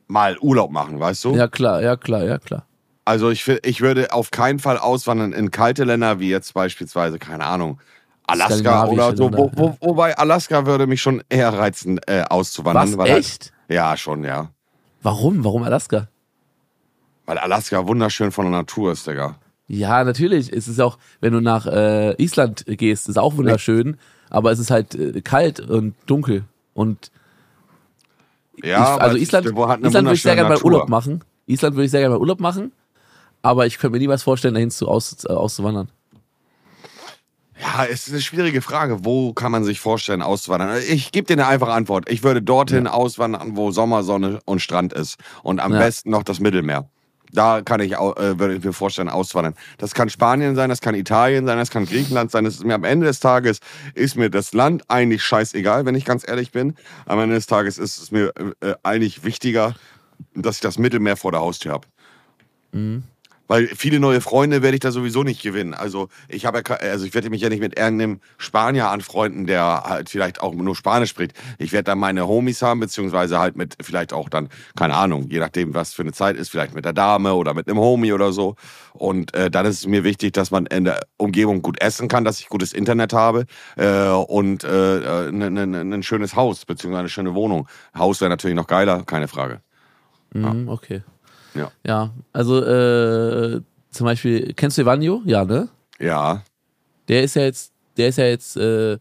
[0.08, 1.36] mal Urlaub machen, weißt du?
[1.36, 2.66] ja, klar, ja, klar, ja, klar.
[3.06, 7.46] Also ich, ich würde auf keinen Fall auswandern in kalte Länder, wie jetzt beispielsweise, keine
[7.46, 7.80] Ahnung,
[8.28, 9.32] Alaska oder so.
[9.32, 12.98] Wo, wo, wobei Alaska würde mich schon eher reizen, äh, auszuwandern.
[12.98, 13.54] Was, echt?
[13.68, 14.50] ja, schon, ja.
[15.04, 15.44] Warum?
[15.44, 16.08] Warum Alaska?
[17.28, 19.36] Weil Alaska wunderschön von der Natur ist, Digga.
[19.68, 20.52] Ja, natürlich.
[20.54, 23.98] Es ist auch, wenn du nach äh, Island gehst, ist auch wunderschön,
[24.30, 26.44] aber es ist halt äh, kalt und dunkel.
[26.74, 27.12] Und
[28.64, 30.62] Ja, ich, also Island, Island würde ich sehr gerne mal.
[30.62, 31.24] Urlaub machen.
[31.48, 32.72] Island würde ich sehr gerne mal Urlaub machen,
[33.42, 35.90] aber ich könnte mir niemals vorstellen, dahin zu, aus, äh, auszuwandern.
[37.60, 39.06] Ja, es ist eine schwierige Frage.
[39.06, 40.78] Wo kann man sich vorstellen, auszuwandern?
[40.90, 42.10] Ich gebe dir eine einfache Antwort.
[42.10, 45.18] Ich würde dorthin auswandern, wo Sommersonne und Strand ist.
[45.42, 45.80] Und am Ja.
[45.80, 46.90] besten noch das Mittelmeer.
[47.32, 49.56] Da kann ich, äh, würde ich mir vorstellen, auszuwandern.
[49.78, 52.46] Das kann Spanien sein, das kann Italien sein, das kann Griechenland sein.
[52.46, 53.60] Das ist mir am Ende des Tages,
[53.94, 56.76] ist mir das Land eigentlich scheißegal, wenn ich ganz ehrlich bin.
[57.06, 59.76] Am Ende des Tages ist es mir äh, eigentlich wichtiger,
[60.34, 61.88] dass ich das Mittelmeer vor der Haustür habe.
[63.48, 65.74] Weil viele neue Freunde werde ich da sowieso nicht gewinnen.
[65.74, 69.84] Also ich habe ja, also ich werde mich ja nicht mit irgendeinem Spanier anfreunden, der
[69.86, 71.34] halt vielleicht auch nur Spanisch spricht.
[71.60, 75.40] Ich werde da meine Homies haben, beziehungsweise halt mit vielleicht auch dann, keine Ahnung, je
[75.40, 78.32] nachdem, was für eine Zeit ist, vielleicht mit der Dame oder mit einem Homie oder
[78.32, 78.56] so.
[78.94, 82.24] Und äh, dann ist es mir wichtig, dass man in der Umgebung gut essen kann,
[82.24, 87.00] dass ich gutes Internet habe äh, und äh, ein äh, ne, ne, schönes Haus, beziehungsweise
[87.00, 87.68] eine schöne Wohnung.
[87.98, 89.62] Haus wäre natürlich noch geiler, keine Frage.
[90.34, 91.04] Mhm, okay.
[91.56, 91.72] Ja.
[91.86, 95.22] Ja, also äh, zum Beispiel, kennst du Evanio?
[95.26, 95.70] Ja, ne?
[96.00, 96.44] Ja,
[97.08, 98.98] Der ist ja jetzt, der ist ja jetzt, äh,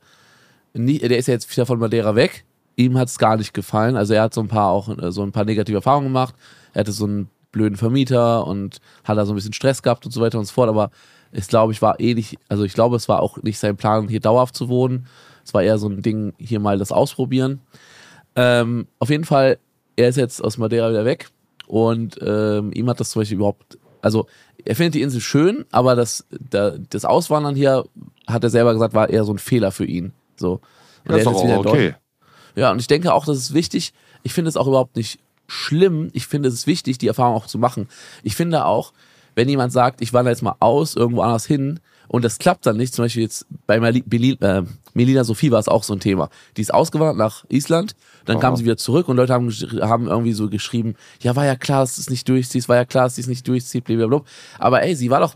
[0.73, 2.45] nie, der ist ja jetzt wieder von Madeira weg.
[2.77, 3.97] Ihm hat es gar nicht gefallen.
[3.97, 6.35] Also er hat so ein paar auch äh, so ein paar negative Erfahrungen gemacht.
[6.73, 10.13] Er hatte so einen blöden Vermieter und hat da so ein bisschen Stress gehabt und
[10.13, 10.69] so weiter und so fort.
[10.69, 10.91] Aber
[11.33, 14.09] ich glaube, ich war eh nicht, also ich glaube, es war auch nicht sein Plan,
[14.09, 15.07] hier dauerhaft zu wohnen.
[15.45, 17.61] Es war eher so ein Ding, hier mal das ausprobieren.
[18.37, 19.59] Ähm, auf jeden Fall,
[19.97, 21.29] er ist jetzt aus Madeira wieder weg
[21.67, 24.27] und ähm, ihm hat das zum Beispiel überhaupt, also
[24.65, 27.85] er findet die Insel schön, aber das, da, das Auswandern hier,
[28.27, 30.13] hat er selber gesagt, war eher so ein Fehler für ihn.
[30.37, 30.55] So.
[30.55, 30.63] Und
[31.05, 31.67] das ist doch auch dort.
[31.67, 31.95] okay.
[32.57, 33.93] Ja, und ich denke auch, das ist wichtig.
[34.23, 36.09] Ich finde es auch überhaupt nicht schlimm.
[36.13, 37.89] Ich finde es ist wichtig, die Erfahrung auch zu machen.
[38.23, 38.93] Ich finde auch,
[39.35, 42.77] wenn jemand sagt, ich wandere jetzt mal aus, irgendwo anders hin, und das klappt dann
[42.77, 44.63] nicht, zum Beispiel jetzt bei Beli- äh,
[44.95, 46.31] Melina Sophie war es auch so ein Thema.
[46.57, 48.57] Die ist ausgewandert nach Island, dann kam Aha.
[48.57, 51.97] sie wieder zurück und Leute haben, haben irgendwie so geschrieben, ja, war ja klar, dass
[51.97, 54.23] du es nicht durchziehst, war ja klar, dass sie es nicht durchzieht, blablabla.
[54.59, 55.35] Aber ey, sie war doch,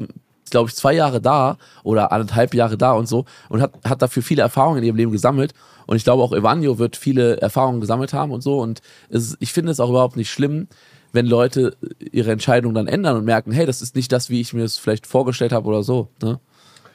[0.51, 4.23] glaube ich, zwei Jahre da oder anderthalb Jahre da und so und hat, hat dafür
[4.23, 5.53] viele Erfahrungen in ihrem Leben gesammelt.
[5.87, 8.61] Und ich glaube auch Evanio wird viele Erfahrungen gesammelt haben und so.
[8.61, 10.69] Und es, ich finde es auch überhaupt nicht schlimm,
[11.13, 14.53] wenn Leute ihre Entscheidung dann ändern und merken, hey, das ist nicht das, wie ich
[14.53, 16.09] mir es vielleicht vorgestellt habe oder so.
[16.23, 16.39] Ne?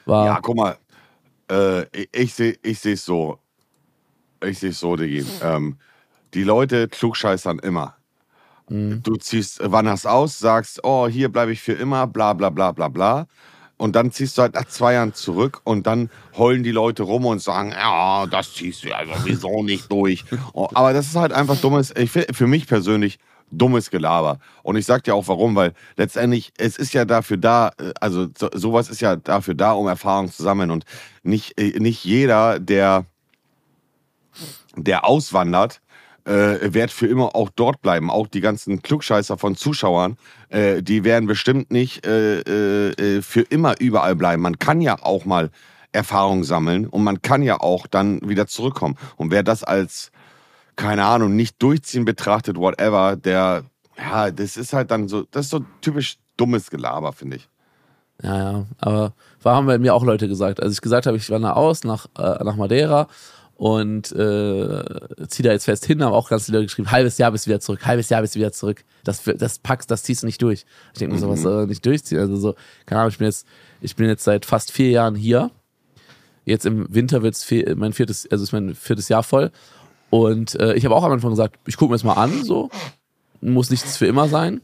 [0.06, 0.76] War, Ja, guck mal,
[1.50, 3.38] äh, ich, ich sehe ich es so.
[4.44, 5.24] Ich sehe es so, Digi.
[5.42, 5.78] Ähm,
[6.34, 7.96] die Leute klugscheißern immer.
[9.02, 12.88] Du ziehst, wanderst aus, sagst, oh, hier bleibe ich für immer, bla bla bla bla
[12.88, 13.26] bla.
[13.76, 17.26] Und dann ziehst du halt nach zwei Jahren zurück und dann heulen die Leute rum
[17.26, 20.24] und sagen, ja, das ziehst du ja sowieso nicht durch.
[20.54, 23.18] Oh, aber das ist halt einfach dummes, ich, für mich persönlich
[23.58, 24.38] dummes Gelaber.
[24.62, 28.28] Und ich sag dir auch warum, weil letztendlich, es ist ja dafür da, äh, also
[28.36, 30.70] so, sowas ist ja dafür da, um Erfahrung zu sammeln.
[30.70, 30.84] Und
[31.22, 33.06] nicht, äh, nicht jeder, der,
[34.76, 35.80] der auswandert,
[36.24, 38.10] äh, wird für immer auch dort bleiben.
[38.10, 40.16] Auch die ganzen Klugscheißer von Zuschauern,
[40.48, 44.42] äh, die werden bestimmt nicht äh, äh, für immer überall bleiben.
[44.42, 45.50] Man kann ja auch mal
[45.92, 48.96] Erfahrung sammeln und man kann ja auch dann wieder zurückkommen.
[49.16, 50.10] Und wer das als
[50.76, 53.64] keine Ahnung, nicht durchziehen betrachtet, whatever, der,
[53.98, 57.48] ja, das ist halt dann so, das ist so typisch dummes Gelaber, finde ich.
[58.22, 59.12] Ja, ja, aber
[59.42, 60.62] war haben bei mir auch Leute gesagt.
[60.62, 63.08] Als ich gesagt habe, ich wandere aus nach, äh, nach Madeira
[63.56, 64.84] und äh,
[65.28, 67.50] ziehe da jetzt fest hin, haben auch ganz viele Leute geschrieben, halbes Jahr bist du
[67.50, 68.84] wieder zurück, halbes Jahr bist du wieder zurück.
[69.04, 70.64] Das, das packst, das ziehst du nicht durch.
[70.92, 72.18] Ich denke mir so, was er nicht durchziehen?
[72.18, 72.54] Also so,
[72.86, 73.46] keine Ahnung, ich bin jetzt,
[73.80, 75.50] ich bin jetzt seit fast vier Jahren hier.
[76.44, 79.50] Jetzt im Winter wird es mein viertes, also ist mein viertes Jahr voll.
[80.14, 82.70] Und äh, ich habe auch am Anfang gesagt, ich gucke mir das mal an, so.
[83.40, 84.60] Muss nichts für immer sein.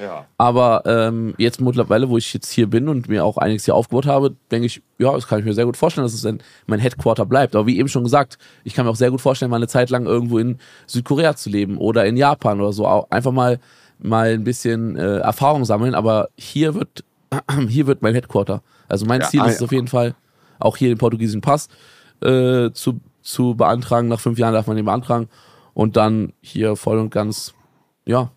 [0.00, 0.24] Ja.
[0.38, 4.06] Aber ähm, jetzt mittlerweile, wo ich jetzt hier bin und mir auch einiges hier aufgebaut
[4.06, 6.80] habe, denke ich, ja, das kann ich mir sehr gut vorstellen, dass es ein, mein
[6.80, 7.54] Headquarter bleibt.
[7.54, 9.90] Aber wie eben schon gesagt, ich kann mir auch sehr gut vorstellen, mal eine Zeit
[9.90, 12.86] lang irgendwo in Südkorea zu leben oder in Japan oder so.
[13.10, 13.60] Einfach mal,
[13.98, 15.94] mal ein bisschen äh, Erfahrung sammeln.
[15.94, 17.04] Aber hier wird,
[17.68, 18.62] hier wird mein Headquarter.
[18.88, 20.14] Also mein Ja, Ziel ah, ist es auf jeden Fall,
[20.60, 21.68] auch hier den portugiesischen Pass
[22.22, 24.06] äh, zu, zu beantragen.
[24.06, 25.28] Nach fünf Jahren darf man den beantragen.
[25.72, 27.52] Und dann hier voll und ganz,
[28.04, 28.30] ja,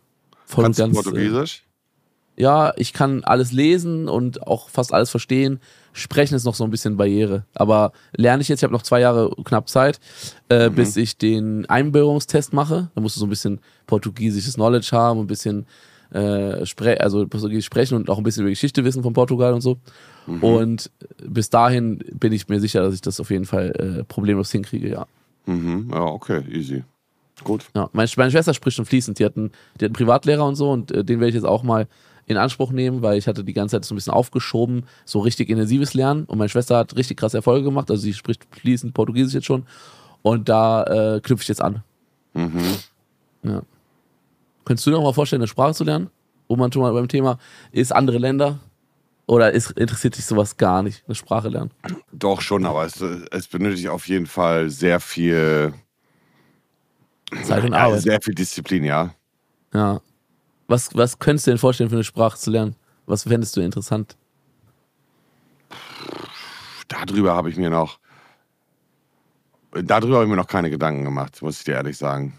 [0.46, 0.98] voll Kannst und ganz.
[0.98, 1.64] äh, Portugiesisch?
[2.38, 5.60] ja, ich kann alles lesen und auch fast alles verstehen.
[5.92, 7.46] Sprechen ist noch so ein bisschen Barriere.
[7.56, 10.00] Aber lerne ich jetzt, ich habe noch zwei Jahre knapp Zeit,
[10.50, 12.92] äh, bis ich den Einbürgerungstest mache.
[12.94, 15.66] Da musst du so ein bisschen portugiesisches Knowledge haben, ein bisschen
[16.12, 19.62] äh, spre also Portugiesisch sprechen und auch ein bisschen über Geschichte wissen von Portugal und
[19.62, 19.78] so.
[20.42, 20.92] Und
[21.26, 24.90] bis dahin bin ich mir sicher, dass ich das auf jeden Fall äh, problemlos hinkriege,
[24.90, 25.08] ja.
[25.46, 25.90] Mhm.
[25.92, 26.84] Ja, okay, easy.
[27.44, 27.66] Gut.
[27.76, 29.20] Ja, meine, meine Schwester spricht schon fließend.
[29.20, 31.46] Die hat einen, die hat einen Privatlehrer und so und äh, den werde ich jetzt
[31.46, 31.88] auch mal
[32.26, 35.50] in Anspruch nehmen, weil ich hatte die ganze Zeit so ein bisschen aufgeschoben, so richtig
[35.50, 36.26] intensives Lernen.
[36.26, 37.90] Und meine Schwester hat richtig krasse Erfolge gemacht.
[37.90, 39.66] Also sie spricht fließend Portugiesisch jetzt schon.
[40.24, 41.84] Und da äh, knüpfe ich jetzt an.
[42.34, 42.62] Mhm.
[43.44, 43.62] Ja.
[44.68, 46.10] Könntest du dir auch mal vorstellen, eine Sprache zu lernen?
[46.50, 47.40] Wo man schon mal beim Thema
[47.72, 48.60] ist, andere Länder?
[49.26, 51.72] Oder ist, interessiert dich sowas gar nicht, eine Sprache lernen?
[52.12, 55.74] Doch schon, aber es, es benötigt auf jeden Fall sehr viel,
[57.44, 58.02] Zeit und Arbeit.
[58.02, 59.14] sehr viel Disziplin, ja.
[59.74, 60.02] Ja.
[60.68, 62.76] Was, was könntest du dir vorstellen, für eine Sprache zu lernen?
[63.06, 64.18] Was fändest du interessant?
[66.90, 68.00] Darüber habe ich mir noch,
[69.72, 72.38] darüber habe ich mir noch keine Gedanken gemacht, muss ich dir ehrlich sagen.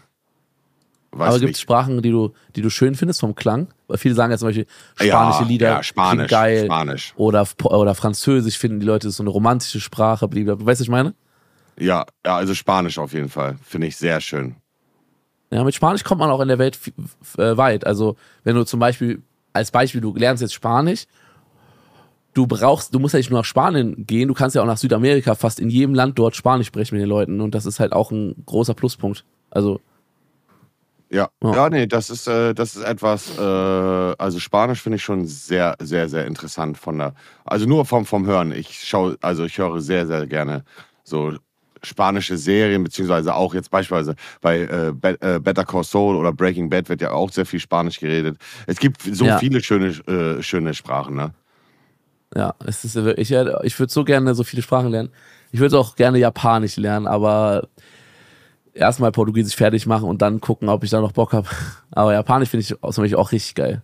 [1.11, 1.61] Weiß Aber gibt es.
[1.61, 3.67] Sprachen, die du, die du schön findest vom Klang?
[3.87, 6.65] Weil viele sagen ja zum Beispiel, spanische ja, Lieder ja, Spanisch, geil.
[6.65, 7.13] Spanisch.
[7.15, 10.27] Oder, oder Französisch finden die Leute, das ist so eine romantische Sprache.
[10.27, 10.65] Blablabla.
[10.65, 11.15] Weißt du, was ich meine?
[11.79, 13.57] Ja, ja, also Spanisch auf jeden Fall.
[13.63, 14.55] Finde ich sehr schön.
[15.51, 16.79] Ja, mit Spanisch kommt man auch in der Welt
[17.37, 17.87] äh, weit.
[17.87, 21.05] Also, wenn du zum Beispiel, als Beispiel, du lernst jetzt Spanisch,
[22.35, 24.77] du brauchst, du musst ja nicht nur nach Spanien gehen, du kannst ja auch nach
[24.77, 27.93] Südamerika fast in jedem Land dort Spanisch sprechen mit den Leuten und das ist halt
[27.93, 29.25] auch ein großer Pluspunkt.
[29.49, 29.81] Also,
[31.11, 31.53] Ja, Ja.
[31.53, 35.75] ja, nee, das ist, äh, das ist etwas, äh, also Spanisch finde ich schon sehr,
[35.81, 37.13] sehr, sehr interessant von der,
[37.45, 38.51] also nur vom, vom Hören.
[38.51, 40.63] Ich schaue, also ich höre sehr, sehr gerne
[41.03, 41.33] so
[41.81, 44.89] spanische Serien, beziehungsweise auch jetzt beispielsweise bei äh,
[45.21, 48.37] äh, Better Call Saul oder Breaking Bad wird ja auch sehr viel Spanisch geredet.
[48.67, 49.37] Es gibt so Ja.
[49.39, 51.33] viele schöne, äh, schöne Sprachen, ne?
[52.35, 55.09] ja, es ist, ich, ich würde so gerne so viele Sprachen lernen.
[55.51, 57.67] Ich würde auch gerne Japanisch lernen, aber
[58.73, 61.47] erstmal Portugiesisch fertig machen und dann gucken, ob ich da noch Bock habe.
[61.91, 63.81] Aber Japanisch finde ich Beispiel auch richtig geil.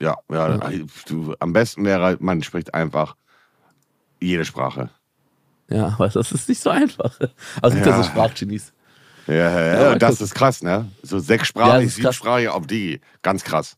[0.00, 0.58] Ja, ja,
[1.06, 3.16] Du, am besten wäre, man spricht einfach
[4.20, 4.90] jede Sprache.
[5.70, 7.18] Ja, aber das ist nicht so einfach.
[7.60, 7.96] Also ja, Ja.
[8.02, 8.72] so Sprachgenies.
[9.26, 10.24] Ja, ja, Ja, ja das gucken.
[10.24, 10.88] ist krass, ne?
[11.02, 13.00] So Ja, sechssprachig, siebensprachig auf die.
[13.22, 13.76] Ganz krass.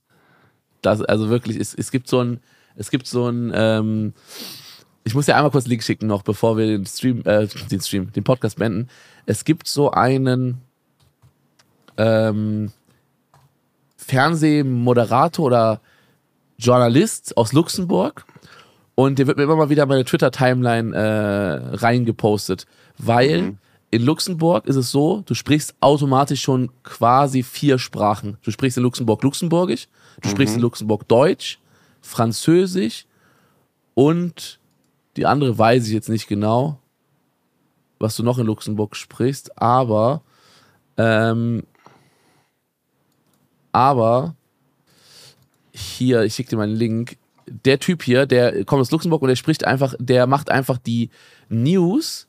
[0.82, 2.40] Das, also wirklich, es, es gibt so ein,
[2.76, 4.14] es gibt so ein, ähm,
[5.04, 8.12] ich muss dir einmal kurz Link schicken noch, bevor wir den Stream, äh, den Stream,
[8.12, 8.88] den Podcast beenden.
[9.26, 10.60] Es gibt so einen
[11.96, 12.72] ähm,
[13.96, 15.80] Fernsehmoderator oder
[16.58, 18.24] Journalist aus Luxemburg
[18.94, 22.66] und der wird mir immer mal wieder in meine Twitter-Timeline äh, reingepostet,
[22.98, 23.56] weil
[23.90, 28.36] in Luxemburg ist es so, du sprichst automatisch schon quasi vier Sprachen.
[28.42, 29.88] Du sprichst in Luxemburg Luxemburgisch,
[30.22, 31.58] du sprichst in Luxemburg Deutsch,
[32.00, 33.06] Französisch
[33.94, 34.59] und
[35.16, 36.78] die andere weiß ich jetzt nicht genau,
[37.98, 40.22] was du noch in Luxemburg sprichst, aber
[40.96, 41.64] ähm,
[43.72, 44.34] aber
[45.72, 47.16] hier, ich schicke dir mal einen Link.
[47.46, 51.10] Der Typ hier, der kommt aus Luxemburg und der spricht einfach, der macht einfach die
[51.48, 52.28] News,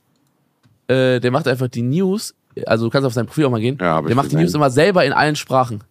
[0.87, 2.33] äh, der macht einfach die News,
[2.65, 4.35] also du kannst auf sein Profil auch mal gehen, Ja, der macht die.
[4.35, 5.83] News immer selber in allen Sprachen.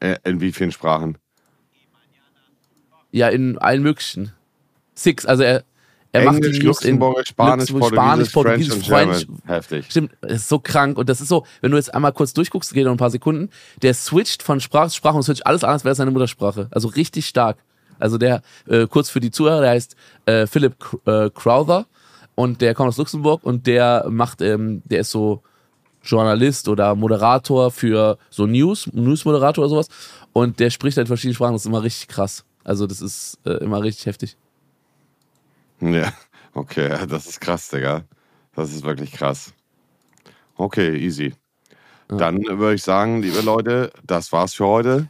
[0.00, 1.18] Äh, in wie vielen Sprachen?
[3.16, 4.32] Ja, in allen möglichen.
[4.94, 5.62] Six, also er,
[6.12, 9.42] er macht Englisch, die News in Luxemburgisch, Spanisch, Luxemburg, Portugiesisch, Spanisch, French und Portugiesisch, German.
[9.56, 9.86] Heftig.
[9.88, 12.84] Stimmt, ist so krank und das ist so, wenn du jetzt einmal kurz durchguckst, geht
[12.84, 13.50] noch ein paar Sekunden,
[13.82, 16.68] der switcht von Sprache zu Sprache und switcht alles an, als wäre seine Muttersprache.
[16.72, 17.58] Also richtig stark.
[18.00, 19.96] Also der, äh, kurz für die Zuhörer, der heißt
[20.26, 21.86] äh, Philip K- äh, Crowther.
[22.34, 25.42] und der kommt aus Luxemburg und der macht, ähm, der ist so
[26.02, 29.88] Journalist oder Moderator für so News, News-Moderator oder sowas.
[30.32, 32.44] Und der spricht halt verschiedene Sprachen, das ist immer richtig krass.
[32.64, 34.36] Also das ist äh, immer richtig heftig.
[35.80, 36.12] Ja,
[36.54, 38.04] okay, das ist krass, Digga.
[38.54, 39.52] Das ist wirklich krass.
[40.56, 41.34] Okay, easy.
[42.10, 42.16] Ja.
[42.16, 45.08] Dann würde ich sagen, liebe Leute, das war's für heute.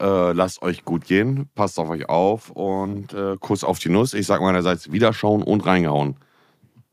[0.00, 4.12] Äh, lasst euch gut gehen, passt auf euch auf und äh, Kuss auf die Nuss.
[4.12, 6.16] Ich sag meinerseits Wiederschauen und reingehauen.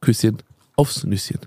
[0.02, 0.38] Küsschen
[0.76, 1.39] aufs Nüsschen.